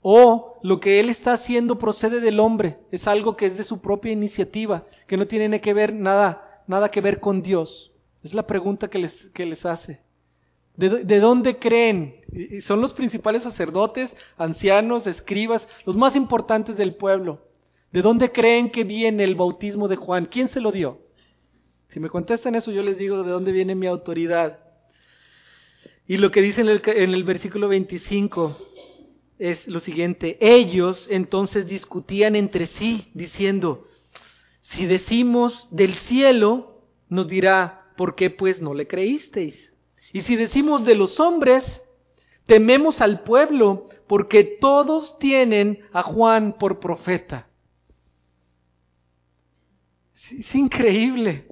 [0.01, 3.81] o lo que él está haciendo procede del hombre, es algo que es de su
[3.81, 7.91] propia iniciativa, que no tiene que ver nada, nada que ver con Dios.
[8.23, 9.99] Es la pregunta que les, que les hace.
[10.75, 12.15] ¿De, ¿De, dónde creen?
[12.61, 17.41] son los principales sacerdotes, ancianos, escribas, los más importantes del pueblo.
[17.91, 20.25] ¿De dónde creen que viene el bautismo de Juan?
[20.25, 20.99] ¿Quién se lo dio?
[21.89, 24.59] Si me contestan eso, yo les digo de dónde viene mi autoridad.
[26.09, 28.57] Y lo que dice en el, versículo 25,
[29.37, 33.87] es lo siguiente, ellos entonces discutían entre sí diciendo,
[34.61, 39.71] si decimos del cielo, nos dirá, ¿por qué pues no le creísteis?
[40.11, 41.63] Y si decimos de los hombres,
[42.47, 47.49] tememos al pueblo, porque todos tienen a Juan por profeta.
[50.31, 51.45] Es increíble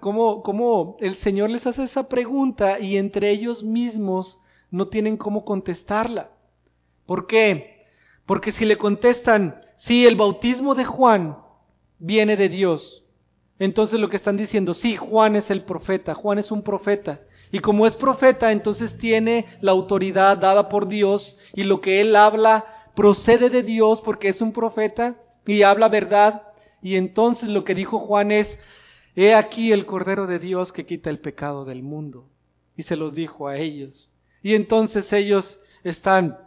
[0.00, 6.30] cómo, el Señor les hace esa pregunta y entre ellos mismos no tienen cómo contestarla.
[7.06, 7.86] ¿Por qué?
[8.26, 11.38] Porque si le contestan, sí, el bautismo de Juan
[11.98, 13.04] viene de Dios,
[13.58, 17.20] entonces lo que están diciendo, sí, Juan es el profeta, Juan es un profeta.
[17.52, 22.16] Y como es profeta, entonces tiene la autoridad dada por Dios y lo que él
[22.16, 26.42] habla procede de Dios porque es un profeta y habla verdad.
[26.82, 28.58] Y entonces lo que dijo Juan es,
[29.16, 32.28] he aquí el Cordero de Dios que quita el pecado del mundo.
[32.76, 34.10] Y se los dijo a ellos.
[34.42, 36.38] Y entonces ellos están,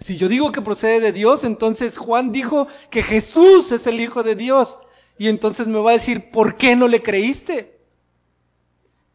[0.00, 4.22] si yo digo que procede de Dios, entonces Juan dijo que Jesús es el Hijo
[4.22, 4.76] de Dios.
[5.18, 7.78] Y entonces me va a decir, ¿por qué no le creíste?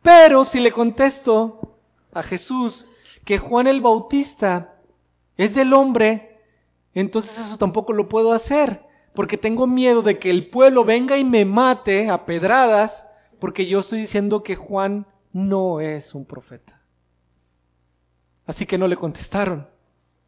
[0.03, 1.79] Pero si le contesto
[2.13, 2.85] a Jesús
[3.25, 4.75] que Juan el Bautista
[5.35, 6.39] es del hombre,
[6.93, 11.23] entonces eso tampoco lo puedo hacer, porque tengo miedo de que el pueblo venga y
[11.23, 12.91] me mate a pedradas,
[13.39, 16.81] porque yo estoy diciendo que Juan no es un profeta.
[18.45, 19.67] Así que no le contestaron.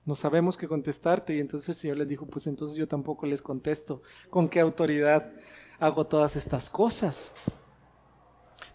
[0.06, 1.36] No sabemos qué contestarte.
[1.36, 4.02] Y entonces el Señor les dijo, pues entonces yo tampoco les contesto.
[4.30, 5.32] ¿Con qué autoridad
[5.80, 7.16] hago todas estas cosas?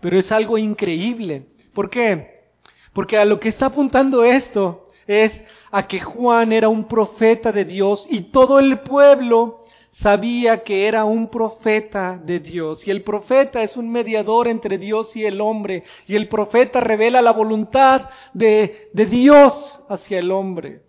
[0.01, 1.47] Pero es algo increíble.
[1.75, 2.53] ¿Por qué?
[2.93, 5.33] Porque a lo que está apuntando esto es
[5.71, 9.64] a que Juan era un profeta de Dios y todo el pueblo
[10.01, 12.87] sabía que era un profeta de Dios.
[12.87, 15.85] Y el profeta es un mediador entre Dios y el hombre.
[16.07, 20.83] Y el profeta revela la voluntad de, de Dios hacia el hombre.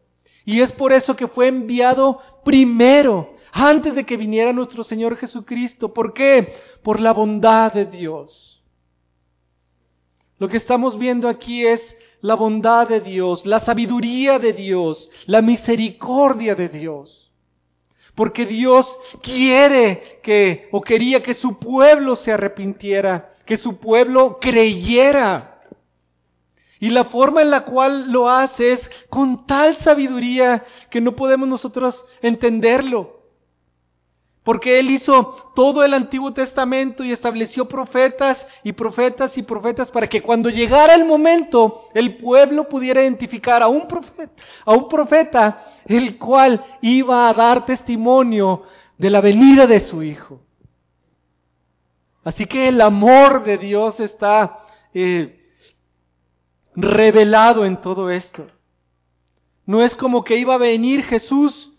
[0.46, 5.94] Y es por eso que fue enviado primero, antes de que viniera nuestro Señor Jesucristo.
[5.94, 6.54] ¿Por qué?
[6.84, 8.62] Por la bondad de Dios.
[10.38, 11.82] Lo que estamos viendo aquí es
[12.22, 17.25] la bondad de Dios, la sabiduría de Dios, la misericordia de Dios.
[18.16, 25.60] Porque Dios quiere que, o quería que su pueblo se arrepintiera, que su pueblo creyera.
[26.80, 31.48] Y la forma en la cual lo hace es con tal sabiduría que no podemos
[31.48, 33.15] nosotros entenderlo.
[34.46, 40.08] Porque Él hizo todo el Antiguo Testamento y estableció profetas y profetas y profetas para
[40.08, 44.32] que cuando llegara el momento el pueblo pudiera identificar a un profeta,
[44.64, 48.62] a un profeta el cual iba a dar testimonio
[49.00, 50.40] de la venida de su Hijo.
[52.24, 54.60] Así que el amor de Dios está
[54.94, 55.40] eh,
[56.76, 58.46] revelado en todo esto.
[59.66, 61.72] No es como que iba a venir Jesús,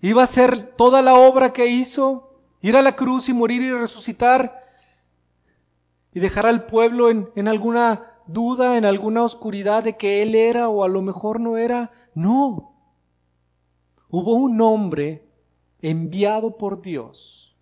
[0.00, 3.72] iba a hacer toda la obra que hizo, ir a la cruz y morir y
[3.72, 4.64] resucitar
[6.12, 10.68] y dejar al pueblo en, en alguna duda, en alguna oscuridad de que Él era
[10.68, 11.90] o a lo mejor no era.
[12.14, 12.72] No.
[14.08, 15.24] Hubo un hombre
[15.80, 17.56] enviado por Dios,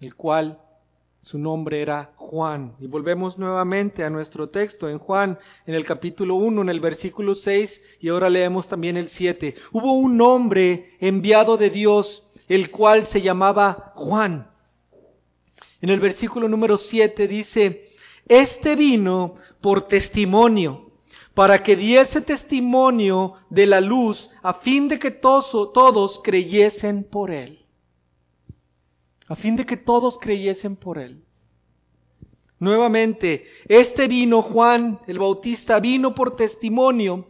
[0.00, 0.60] el cual
[1.26, 2.76] su nombre era Juan.
[2.78, 5.36] Y volvemos nuevamente a nuestro texto en Juan,
[5.66, 9.56] en el capítulo 1, en el versículo 6, y ahora leemos también el 7.
[9.72, 14.52] Hubo un hombre enviado de Dios, el cual se llamaba Juan.
[15.80, 17.88] En el versículo número 7 dice,
[18.28, 20.92] este vino por testimonio,
[21.34, 27.32] para que diese testimonio de la luz, a fin de que todos, todos creyesen por
[27.32, 27.65] él
[29.28, 31.22] a fin de que todos creyesen por él.
[32.58, 37.28] Nuevamente, este vino, Juan el Bautista, vino por testimonio,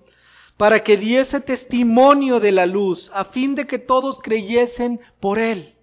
[0.57, 5.75] para que diese testimonio de la luz, a fin de que todos creyesen por él.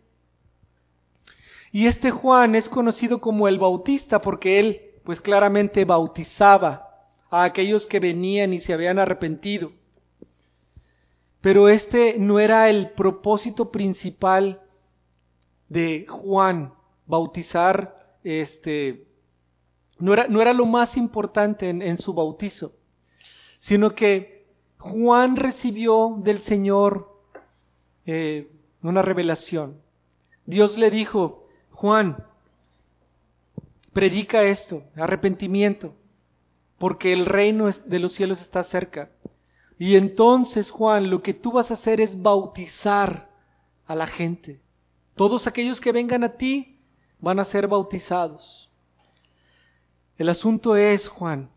[1.71, 6.89] Y este Juan es conocido como el Bautista porque él, pues claramente bautizaba
[7.29, 9.71] a aquellos que venían y se habían arrepentido.
[11.41, 14.61] Pero este no era el propósito principal
[15.73, 16.71] de Juan,
[17.07, 19.07] bautizar, este,
[19.97, 22.73] no era, no era lo más importante en, su bautizo,
[23.59, 24.45] sino que
[24.77, 27.11] Juan recibió del Señor
[28.05, 28.51] eh,
[28.83, 29.81] una revelación.
[30.45, 32.23] Dios le dijo, Juan,
[33.93, 35.95] predica esto, arrepentimiento,
[36.77, 39.09] porque el reino de los cielos está cerca.
[39.79, 43.29] Y entonces, Juan, lo que tú vas a hacer es bautizar
[43.87, 44.61] a la gente.
[45.15, 46.79] Todos aquellos que vengan a ti
[47.19, 48.69] van a ser bautizados.
[50.17, 51.49] El asunto es, Juan,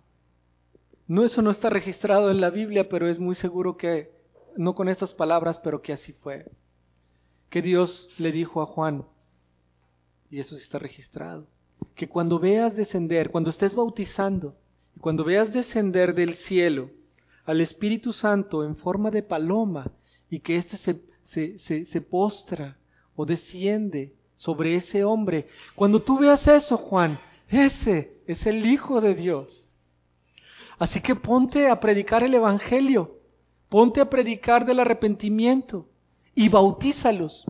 [1.08, 4.12] no eso no está registrado en la Biblia, pero es muy seguro que,
[4.56, 6.46] no con estas palabras, pero que así fue.
[7.48, 9.04] Que Dios le dijo a Juan,
[10.30, 11.46] y eso sí está registrado,
[11.94, 14.56] que cuando veas descender, cuando estés bautizando,
[15.00, 16.90] cuando veas descender del cielo
[17.44, 19.92] al Espíritu Santo en forma de paloma,
[20.28, 22.76] y que éste se, se, se, se postra
[23.16, 25.46] o desciende sobre ese hombre.
[25.74, 29.68] Cuando tú veas eso, Juan, ese es el Hijo de Dios.
[30.78, 33.16] Así que ponte a predicar el Evangelio,
[33.68, 35.86] ponte a predicar del arrepentimiento
[36.34, 37.44] y bautízalos.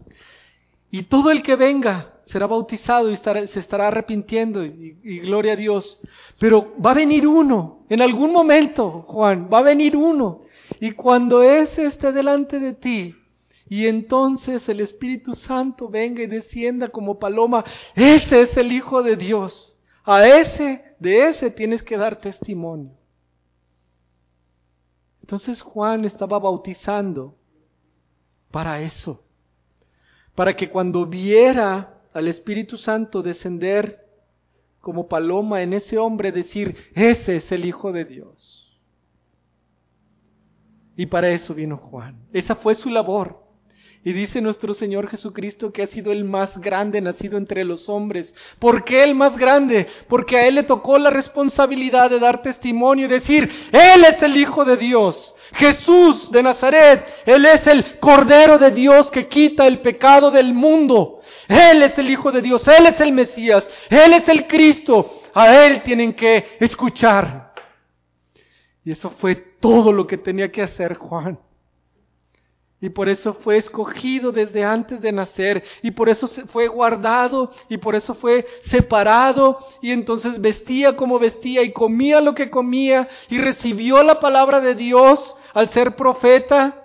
[0.91, 5.99] Y todo el que venga será bautizado y se estará arrepintiendo y, gloria a Dios.
[6.39, 10.43] Pero va a venir uno, en algún momento, Juan, va a venir uno.
[10.81, 13.15] Y cuando ese esté delante de ti,
[13.69, 17.65] y entonces el Espíritu Santo venga y descienda como paloma,
[17.95, 19.75] ese es el Hijo de Dios.
[20.05, 22.93] A ese, de ese tienes que dar testimonio.
[25.21, 27.35] Entonces Juan estaba bautizando
[28.53, 29.25] para eso,
[30.37, 34.07] para que cuando viera al Espíritu Santo descender
[34.81, 38.79] como paloma en ese hombre, decir, ese es el Hijo de Dios.
[40.97, 42.17] Y para eso vino Juan.
[42.33, 43.46] Esa fue su labor.
[44.07, 48.33] Y dice nuestro Señor Jesucristo que ha sido el más grande nacido entre los hombres.
[48.61, 49.89] ¿Por qué el más grande?
[50.09, 54.37] Porque a Él le tocó la responsabilidad de dar testimonio y decir, Él es el
[54.37, 55.35] Hijo de Dios.
[55.55, 61.21] Jesús de Nazaret, Él es el Cordero de Dios que quita el pecado del mundo.
[61.49, 65.21] Él es el Hijo de Dios, Él es el Mesías, Él es el Cristo.
[65.35, 67.55] A Él tienen que escuchar.
[68.85, 71.41] Y eso fue todo lo que tenía que hacer Juan.
[72.81, 75.65] Y por eso fue escogido desde antes de nacer.
[75.83, 77.51] Y por eso fue guardado.
[77.71, 79.59] Y por eso fue separado.
[79.81, 83.09] Y entonces vestía como vestía y comía lo que comía.
[83.31, 86.83] Y recibió la palabra de Dios al ser profeta.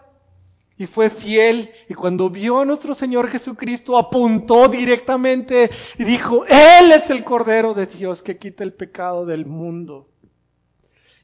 [0.77, 1.71] Y fue fiel.
[1.89, 7.73] Y cuando vio a nuestro Señor Jesucristo, apuntó directamente y dijo, Él es el Cordero
[7.73, 10.07] de Dios que quita el pecado del mundo.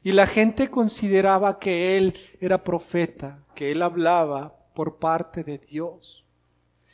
[0.04, 6.24] Y la gente consideraba que Él era profeta, que Él hablaba por parte de Dios.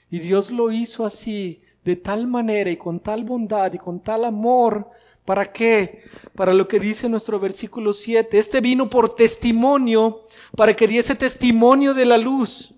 [0.08, 4.24] Y Dios lo hizo así, de tal manera y con tal bondad y con tal
[4.24, 4.88] amor.
[5.26, 6.02] ¿Para qué?
[6.34, 8.38] Para lo que dice nuestro versículo 7.
[8.38, 10.22] Este vino por testimonio,
[10.56, 12.74] para que diese testimonio de la luz,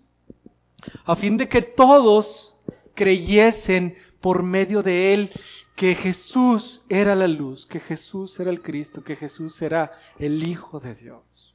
[1.04, 2.56] a fin de que todos
[2.96, 5.30] creyesen por medio de él
[5.76, 10.80] que Jesús era la luz, que Jesús era el Cristo, que Jesús era el Hijo
[10.80, 11.54] de Dios.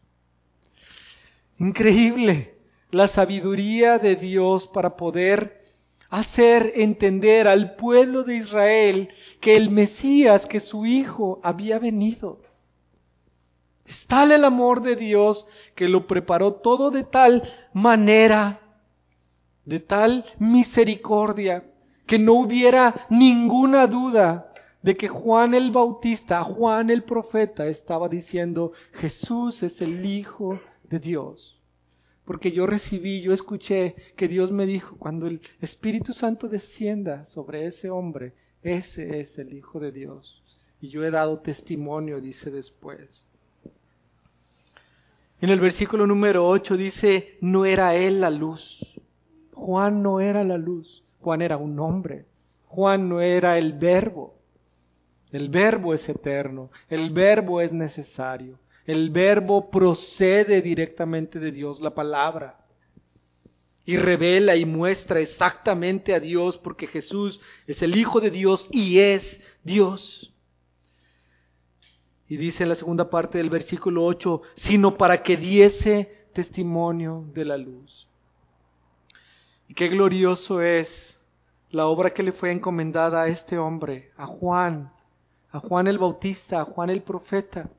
[1.57, 2.60] Increíble
[2.91, 5.61] la sabiduría de Dios para poder
[6.09, 12.41] hacer entender al pueblo de Israel que el Mesías, que su Hijo había venido.
[13.85, 18.59] Es tal el amor de Dios que lo preparó todo de tal manera,
[19.65, 21.63] de tal misericordia,
[22.05, 28.73] que no hubiera ninguna duda de que Juan el Bautista, Juan el profeta, estaba diciendo,
[28.93, 31.60] Jesús es el Hijo de Dios.
[32.25, 37.65] Porque yo recibí, yo escuché que Dios me dijo, cuando el Espíritu Santo descienda sobre
[37.65, 40.41] ese hombre, ese es el Hijo de Dios.
[40.79, 43.25] Y yo he dado testimonio, dice después.
[45.41, 48.79] En el versículo número 8 dice, no era él la luz.
[49.53, 51.03] Juan no era la luz.
[51.19, 52.25] Juan era un hombre.
[52.67, 54.35] Juan no era el verbo.
[55.31, 56.69] El verbo es eterno.
[56.89, 58.59] El verbo es necesario.
[58.85, 62.57] El verbo procede directamente de Dios, la palabra.
[63.85, 68.99] Y revela y muestra exactamente a Dios porque Jesús es el Hijo de Dios y
[68.99, 70.33] es Dios.
[72.27, 77.45] Y dice en la segunda parte del versículo 8, sino para que diese testimonio de
[77.45, 78.07] la luz.
[79.67, 81.19] Y qué glorioso es
[81.69, 84.91] la obra que le fue encomendada a este hombre, a Juan,
[85.51, 87.69] a Juan el Bautista, a Juan el profeta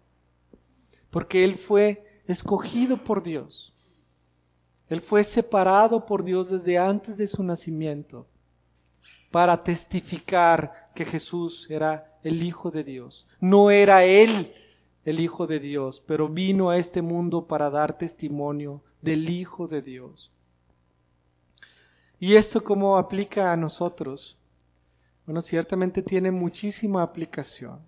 [1.12, 3.72] porque Él fue escogido por Dios.
[4.88, 8.26] Él fue separado por Dios desde antes de su nacimiento
[9.30, 13.26] para testificar que Jesús era el Hijo de Dios.
[13.40, 14.52] No era Él
[15.04, 19.82] el Hijo de Dios, pero vino a este mundo para dar testimonio del Hijo de
[19.82, 20.30] Dios.
[22.18, 24.38] ¿Y esto cómo aplica a nosotros?
[25.26, 27.80] Bueno, ciertamente tiene muchísima aplicación.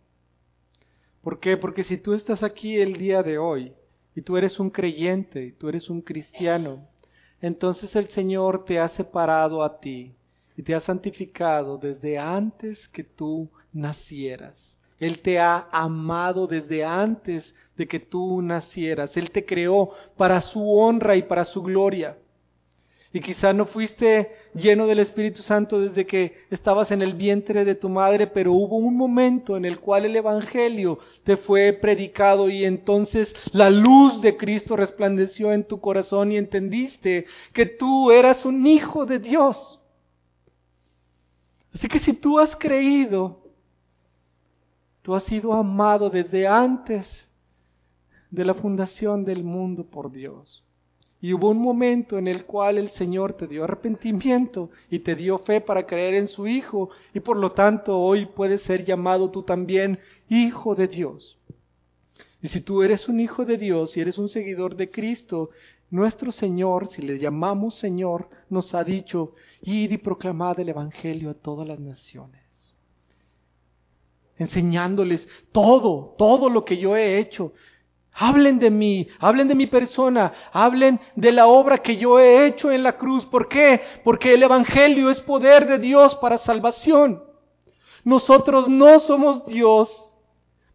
[1.24, 1.56] ¿Por qué?
[1.56, 3.72] Porque si tú estás aquí el día de hoy
[4.14, 6.86] y tú eres un creyente, y tú eres un cristiano,
[7.40, 10.14] entonces el Señor te ha separado a ti
[10.54, 14.78] y te ha santificado desde antes que tú nacieras.
[15.00, 19.16] Él te ha amado desde antes de que tú nacieras.
[19.16, 22.18] Él te creó para su honra y para su gloria.
[23.14, 27.76] Y quizá no fuiste lleno del Espíritu Santo desde que estabas en el vientre de
[27.76, 32.64] tu madre, pero hubo un momento en el cual el Evangelio te fue predicado y
[32.64, 38.66] entonces la luz de Cristo resplandeció en tu corazón y entendiste que tú eras un
[38.66, 39.80] hijo de Dios.
[41.72, 43.44] Así que si tú has creído,
[45.02, 47.30] tú has sido amado desde antes
[48.28, 50.64] de la fundación del mundo por Dios.
[51.24, 55.38] Y hubo un momento en el cual el Señor te dio arrepentimiento y te dio
[55.38, 59.42] fe para creer en su Hijo y por lo tanto hoy puedes ser llamado tú
[59.42, 61.38] también Hijo de Dios.
[62.42, 65.48] Y si tú eres un Hijo de Dios y eres un seguidor de Cristo,
[65.90, 71.34] nuestro Señor, si le llamamos Señor, nos ha dicho, id y proclamad el Evangelio a
[71.34, 72.44] todas las naciones
[74.36, 77.52] enseñándoles todo, todo lo que yo he hecho.
[78.14, 82.70] Hablen de mí, hablen de mi persona, hablen de la obra que yo he hecho
[82.70, 83.26] en la cruz.
[83.26, 83.82] ¿Por qué?
[84.04, 87.24] Porque el Evangelio es poder de Dios para salvación.
[88.04, 90.03] Nosotros no somos Dios,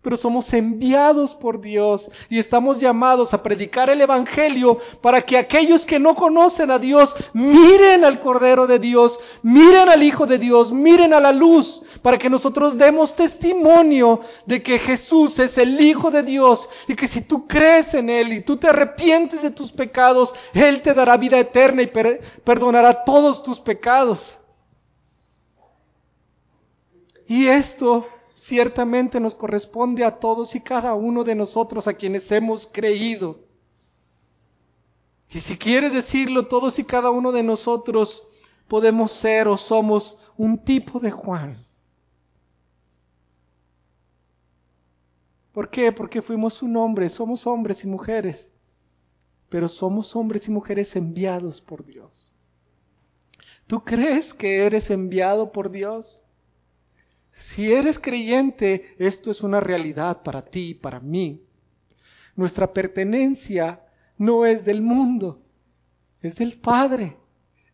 [0.02, 5.86] pero somos enviados por Dios y estamos llamados a predicar el Evangelio para que aquellos
[5.86, 10.72] que no conocen a Dios miren al Cordero de Dios, miren al Hijo de Dios,
[10.72, 16.12] miren a la luz, para que nosotros demos testimonio de que Jesús es el Hijo
[16.12, 19.70] de Dios y que si tú crees en Él y tú te arrepientes de tus
[19.74, 21.92] pecados, Él te dará vida eterna y
[22.46, 24.38] perdonará todos tus pecados.
[27.28, 28.08] Y esto
[28.50, 33.40] ciertamente nos corresponde a todos y cada uno de nosotros a quienes hemos creído.
[35.30, 38.24] Y si quiere decirlo, todos y cada uno de nosotros
[38.68, 41.58] podemos ser o somos un tipo de Juan.
[45.54, 45.92] ¿Por qué?
[45.92, 48.52] Porque fuimos un hombre, somos hombres y mujeres,
[49.50, 52.34] pero somos hombres y mujeres enviados por Dios.
[53.68, 56.24] ¿Tú crees que eres enviado por Dios?
[57.52, 61.42] Si eres creyente, esto es una realidad para ti y para mí.
[62.36, 63.82] Nuestra pertenencia
[64.18, 65.42] no es del mundo,
[66.22, 67.18] es del Padre.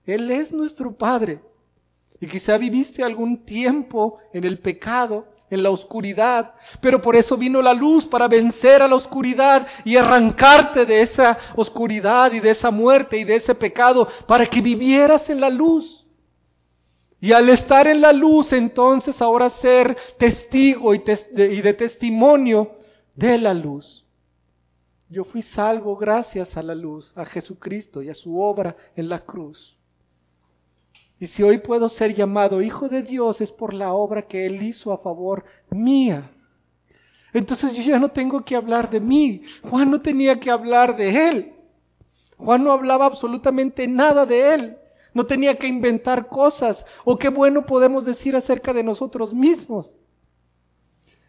[0.06, 1.42] Él es nuestro Padre.
[2.22, 7.62] Y quizá viviste algún tiempo en el pecado, en la oscuridad, pero por eso vino
[7.62, 12.72] la luz para vencer a la oscuridad y arrancarte de esa oscuridad y de esa
[12.72, 16.05] muerte y de ese pecado para que vivieras en la luz.
[17.22, 22.72] Y al estar en la luz, entonces ahora ser testigo y, de testimonio
[23.16, 24.06] de la luz.
[25.10, 29.20] Yo fui salvo gracias a la luz, a Jesucristo y a su obra en la
[29.20, 29.78] cruz.
[31.20, 34.62] Y si hoy puedo ser llamado hijo de Dios es por la obra que Él
[34.62, 36.32] hizo a favor mía.
[37.34, 39.44] Entonces yo ya no tengo que hablar de mí.
[39.64, 41.54] Juan no tenía que hablar de Él.
[42.38, 44.78] Juan no hablaba absolutamente nada de Él
[45.16, 49.92] no tenía que inventar cosas o qué bueno podemos decir acerca de nosotros mismos.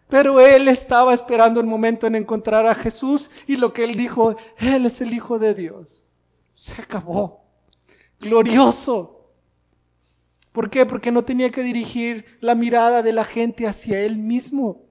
[0.08, 4.36] Pero él estaba esperando el momento en encontrar a Jesús y lo que él dijo,
[4.58, 6.04] Él es el Hijo de Dios.
[6.54, 7.44] Se acabó.
[8.18, 9.30] Glorioso.
[10.50, 10.84] ¿Por qué?
[10.84, 14.82] Porque no tenía que dirigir la mirada de la gente hacia él mismo.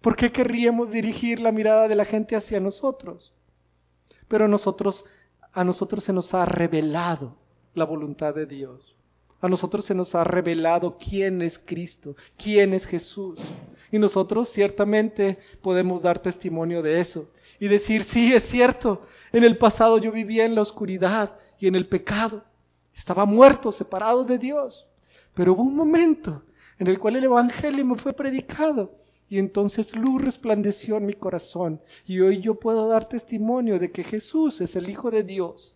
[0.00, 3.34] ¿Por qué querríamos dirigir la mirada de la gente hacia nosotros?
[4.26, 5.04] Pero nosotros,
[5.52, 7.36] a nosotros se nos ha revelado
[7.74, 8.94] la voluntad de Dios.
[9.40, 13.38] A nosotros se nos ha revelado quién es Cristo, quién es Jesús.
[13.90, 19.56] Y nosotros ciertamente podemos dar testimonio de eso y decir, sí, es cierto, en el
[19.56, 22.44] pasado yo vivía en la oscuridad y en el pecado.
[22.94, 24.86] Estaba muerto, separado de Dios.
[25.34, 26.42] Pero hubo un momento
[26.78, 28.92] en el cual el Evangelio me fue predicado
[29.28, 34.02] y entonces luz resplandeció en mi corazón y hoy yo puedo dar testimonio de que
[34.02, 35.74] Jesús es el Hijo de Dios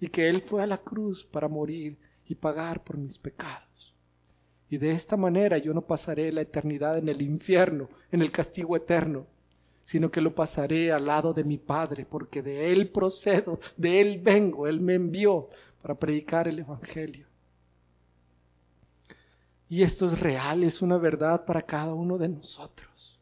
[0.00, 3.94] y que Él fue a la cruz para morir y pagar por mis pecados.
[4.68, 8.76] Y de esta manera yo no pasaré la eternidad en el infierno, en el castigo
[8.76, 9.26] eterno,
[9.84, 14.20] sino que lo pasaré al lado de mi Padre, porque de Él procedo, de Él
[14.20, 15.48] vengo, Él me envió
[15.80, 17.26] para predicar el Evangelio.
[19.68, 23.18] Y esto es real, es una verdad para cada uno de nosotros,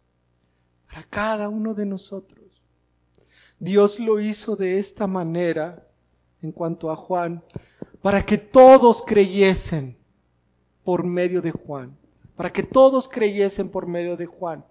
[0.86, 2.44] para cada uno de nosotros.
[3.58, 5.86] Dios lo hizo de esta manera
[6.44, 7.42] en cuanto a Juan,
[8.02, 9.96] para que todos creyesen
[10.84, 11.96] por medio de Juan,
[12.36, 14.64] para que todos creyesen por medio de Juan.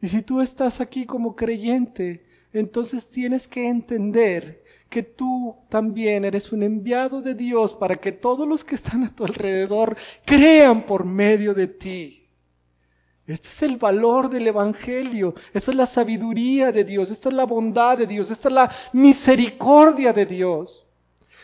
[0.00, 6.50] Y si tú estás aquí como creyente, entonces tienes que entender que tú también eres
[6.50, 11.04] un enviado de Dios para que todos los que están a tu alrededor crean por
[11.04, 12.27] medio de ti.
[13.28, 17.44] Este es el valor del Evangelio, esta es la sabiduría de Dios, esta es la
[17.44, 20.86] bondad de Dios, esta es la misericordia de Dios.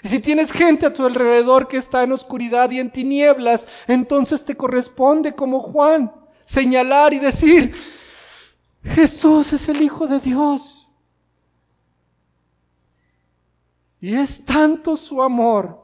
[0.02, 4.42] Y si tienes gente a tu alrededor que está en oscuridad y en tinieblas, entonces
[4.46, 6.10] te corresponde como Juan
[6.46, 7.74] señalar y decir,
[8.82, 10.88] Jesús es el Hijo de Dios.
[14.00, 15.82] Y es tanto su amor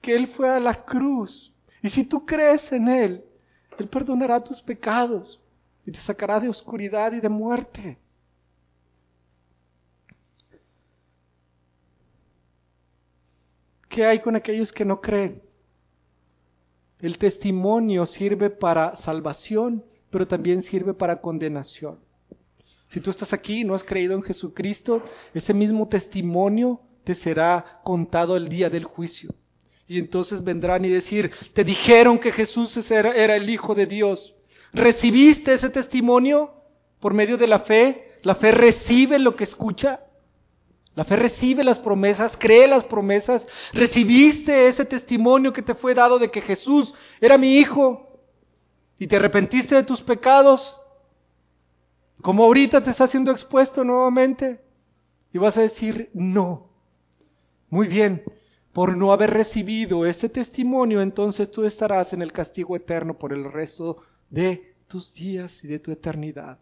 [0.00, 3.24] que Él fue a la cruz Y si tú crees en Él,
[3.78, 5.40] Él perdonará tus pecados
[5.84, 7.98] y te sacará de oscuridad y de muerte.
[13.88, 15.42] ¿Qué hay con aquellos que no creen?
[16.98, 21.98] El testimonio sirve para salvación, pero también sirve para condenación.
[22.88, 25.02] Si tú estás aquí y no has creído en Jesucristo,
[25.34, 29.34] ese mismo testimonio te será contado el día del juicio.
[29.88, 34.34] Y entonces vendrán y decir, te dijeron que Jesús era, el Hijo de Dios.
[34.72, 36.52] ¿Recibiste ese testimonio
[37.00, 38.18] por medio de la fe?
[38.22, 40.00] ¿La fe recibe lo que escucha?
[40.96, 43.46] La fe recibe las promesas, cree las promesas.
[43.72, 48.20] ¿Recibiste ese testimonio que te fue dado de que Jesús era mi Hijo?
[48.98, 50.74] ¿Y te arrepentiste de tus pecados?
[52.22, 54.60] Como ahorita te está siendo expuesto nuevamente.
[55.32, 56.70] Y vas a decir, no.
[57.68, 58.24] Muy bien,
[58.76, 63.50] por no haber recibido ese testimonio, entonces tú estarás en el castigo eterno por el
[63.50, 66.58] resto de tus días y de tu eternidad.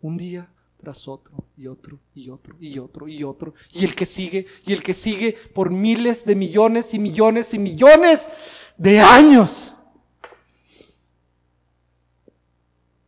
[0.00, 0.48] Un día
[0.80, 4.72] tras otro y otro y otro y otro y otro y el que sigue y
[4.72, 8.22] el que sigue por miles de millones y millones y millones
[8.78, 9.74] de años.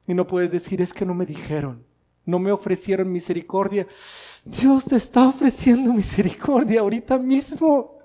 [0.07, 1.87] Y no puedes decir es que no me dijeron,
[2.27, 3.87] no me ofrecieron misericordia.
[4.45, 7.96] Dios te está ofreciendo misericordia ahorita mismo.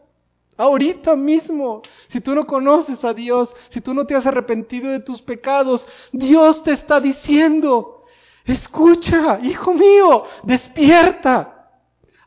[0.62, 5.00] Ahorita mismo, si tú no conoces a Dios, si tú no te has arrepentido de
[5.00, 8.04] tus pecados, Dios te está diciendo,
[8.46, 11.68] escucha, hijo mío, despierta,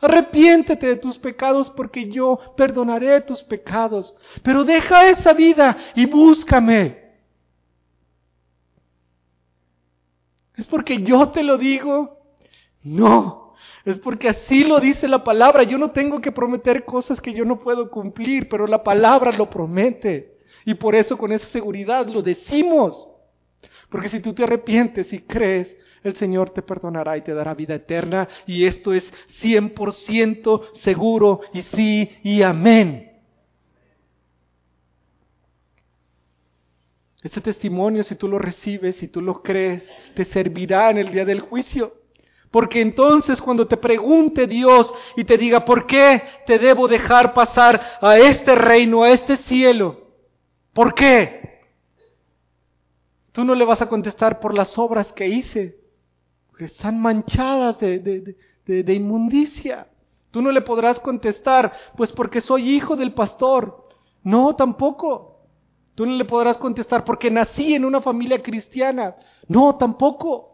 [0.01, 4.13] arrepiéntete de tus pecados porque yo perdonaré tus pecados,
[4.43, 7.13] pero deja esa vida y búscame.
[10.57, 12.19] ¿Es porque yo te lo digo?
[12.83, 13.44] No,
[13.85, 15.63] es porque así lo dice la palabra.
[15.63, 19.51] Yo no tengo que prometer cosas que yo no puedo cumplir, pero la palabra lo
[19.51, 20.39] promete.
[20.65, 23.09] Y por eso con esa seguridad lo decimos.
[23.91, 27.75] Porque si tú te arrepientes y crees, el Señor te perdonará y te dará vida
[27.75, 28.27] eterna.
[28.47, 29.05] Y esto es
[29.43, 33.11] 100% seguro y sí y amén.
[37.23, 41.25] Este testimonio, si tú lo recibes, si tú lo crees, te servirá en el día
[41.25, 42.04] del juicio.
[42.55, 47.99] Porque entonces cuando te pregunte Dios y te diga, ¿por qué te debo dejar pasar
[48.01, 50.13] a este reino, a este cielo?
[50.73, 51.63] ¿Por qué?
[53.33, 55.81] Tú no le vas a contestar por las obras que hice,
[56.47, 59.89] porque están manchadas de, de inmundicia.
[60.31, 63.89] Tú no le podrás contestar, pues porque soy hijo del pastor.
[64.23, 65.41] No, tampoco.
[65.97, 69.17] Tú no le podrás contestar porque nací en una familia cristiana.
[69.49, 70.54] No, tampoco.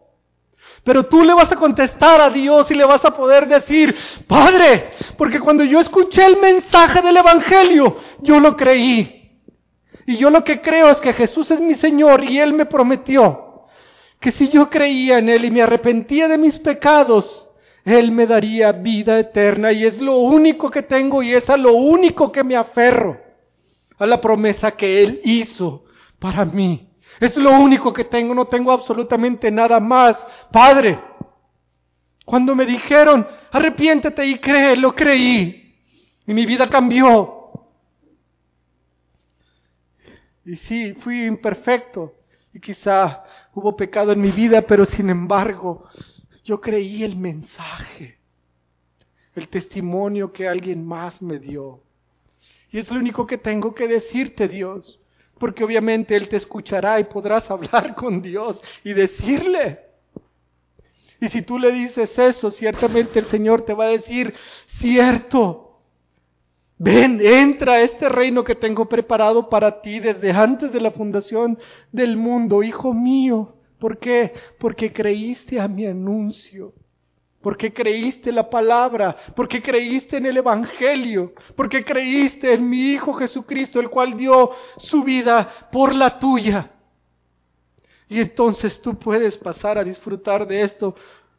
[0.84, 3.94] Pero tú le vas a contestar a Dios y le vas a poder decir,
[4.26, 9.38] Padre, porque cuando yo escuché el mensaje del Evangelio, yo lo creí.
[10.06, 13.66] Y yo lo que creo es que Jesús es mi Señor y Él me prometió
[14.20, 17.48] que si yo creía en Él y me arrepentía de mis pecados,
[17.84, 21.72] Él me daría vida eterna y es lo único que tengo y es a lo
[21.72, 23.18] único que me aferro
[23.98, 25.84] a la promesa que Él hizo
[26.18, 26.89] para mí.
[27.20, 30.16] Es lo único que tengo, no tengo absolutamente nada más.
[30.50, 30.98] Padre,
[32.24, 35.76] cuando me dijeron, arrepiéntete y cree, lo creí.
[36.26, 37.68] Y mi vida cambió.
[40.46, 42.14] Y sí, fui imperfecto.
[42.54, 43.22] Y quizá
[43.54, 45.84] hubo pecado en mi vida, pero sin embargo,
[46.44, 48.18] yo creí el mensaje,
[49.34, 51.82] el testimonio que alguien más me dio.
[52.70, 55.00] Y es lo único que tengo que decirte, Dios,
[55.40, 59.80] porque obviamente Él te escuchará y podrás hablar con Dios y decirle.
[61.18, 64.34] Y si tú le dices eso, ciertamente el Señor te va a decir,
[64.66, 65.80] cierto,
[66.78, 71.58] ven, entra a este reino que tengo preparado para ti desde antes de la fundación
[71.90, 73.56] del mundo, hijo mío.
[73.78, 74.34] ¿Por qué?
[74.58, 76.74] Porque creíste a mi anuncio
[77.40, 83.80] porque creíste la palabra, porque creíste en el Evangelio, porque creíste en mi Hijo Jesucristo,
[83.80, 86.70] el cual dio su vida por la tuya.
[88.08, 90.94] Y entonces tú puedes pasar a disfrutar de esto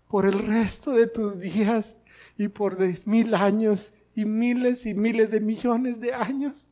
[0.08, 1.95] por el resto de tus días
[2.38, 6.68] y por mil años y miles y miles de millones de años.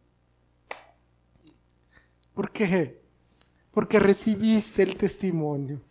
[2.34, 3.00] ¿Por qué?
[3.72, 5.82] Porque recibiste el testimonio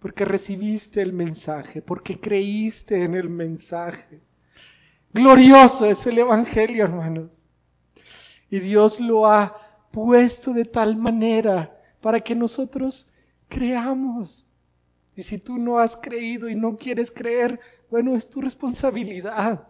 [0.00, 4.20] porque recibiste el mensaje, porque creíste en el mensaje.
[5.12, 7.48] Glorioso es el Evangelio, hermanos.
[8.50, 9.56] Y Dios lo ha
[9.90, 13.08] puesto de tal manera para que nosotros
[13.48, 14.46] creamos.
[15.16, 17.58] Y si tú no has creído y no quieres creer,
[17.90, 19.66] bueno, es tu responsabilidad.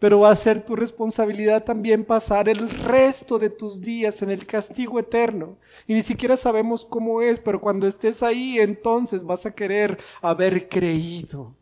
[0.00, 4.46] Pero va a ser tu responsabilidad también pasar el resto de tus días en el
[4.46, 5.58] castigo eterno.
[5.86, 10.70] Y ni siquiera sabemos cómo es, pero cuando estés ahí, entonces vas a querer haber
[10.70, 11.54] creído.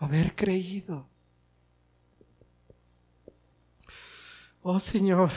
[0.00, 1.06] Haber creído.
[4.64, 5.30] Oh Señor,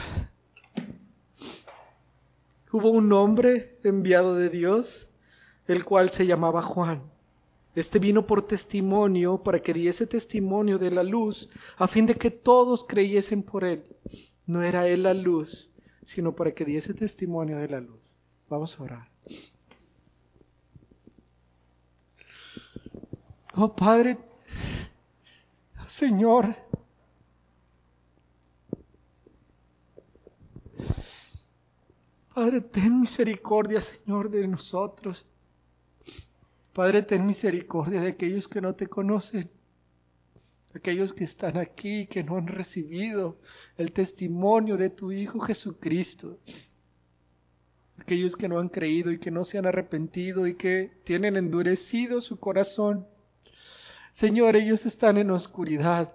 [2.72, 5.08] hubo un hombre enviado de Dios,
[5.68, 7.15] el cual se llamaba Juan.
[7.76, 12.30] Este vino por testimonio, para que diese testimonio de la luz, a fin de que
[12.30, 13.84] todos creyesen por él.
[14.46, 15.70] No era él la luz,
[16.02, 18.00] sino para que diese testimonio de la luz.
[18.48, 19.08] Vamos a orar.
[23.54, 24.16] Oh Padre,
[25.86, 26.56] Señor,
[32.34, 35.26] Padre, ten misericordia, Señor, de nosotros.
[36.76, 39.48] Padre, ten misericordia de aquellos que no te conocen,
[40.74, 43.38] aquellos que están aquí, que no han recibido
[43.78, 46.38] el testimonio de tu Hijo Jesucristo,
[47.96, 52.20] aquellos que no han creído y que no se han arrepentido y que tienen endurecido
[52.20, 53.06] su corazón.
[54.12, 56.12] Señor, ellos están en oscuridad,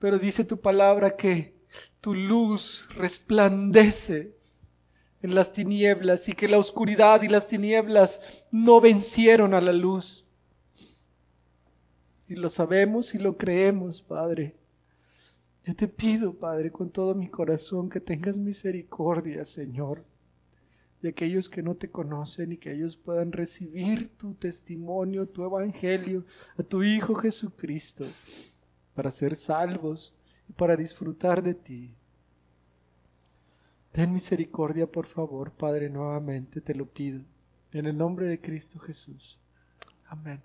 [0.00, 1.54] pero dice tu palabra que
[2.00, 4.34] tu luz resplandece
[5.24, 8.20] en las tinieblas y que la oscuridad y las tinieblas
[8.50, 10.22] no vencieron a la luz.
[12.28, 14.54] Y lo sabemos y lo creemos, Padre.
[15.64, 20.04] Yo te pido, Padre, con todo mi corazón que tengas misericordia, Señor,
[21.00, 26.26] de aquellos que no te conocen y que ellos puedan recibir tu testimonio, tu evangelio,
[26.58, 28.04] a tu Hijo Jesucristo,
[28.94, 30.12] para ser salvos
[30.50, 31.94] y para disfrutar de ti.
[33.94, 37.20] Ten misericordia, por favor, Padre, nuevamente te lo pido.
[37.70, 39.38] En el nombre de Cristo Jesús.
[40.08, 40.42] Amén.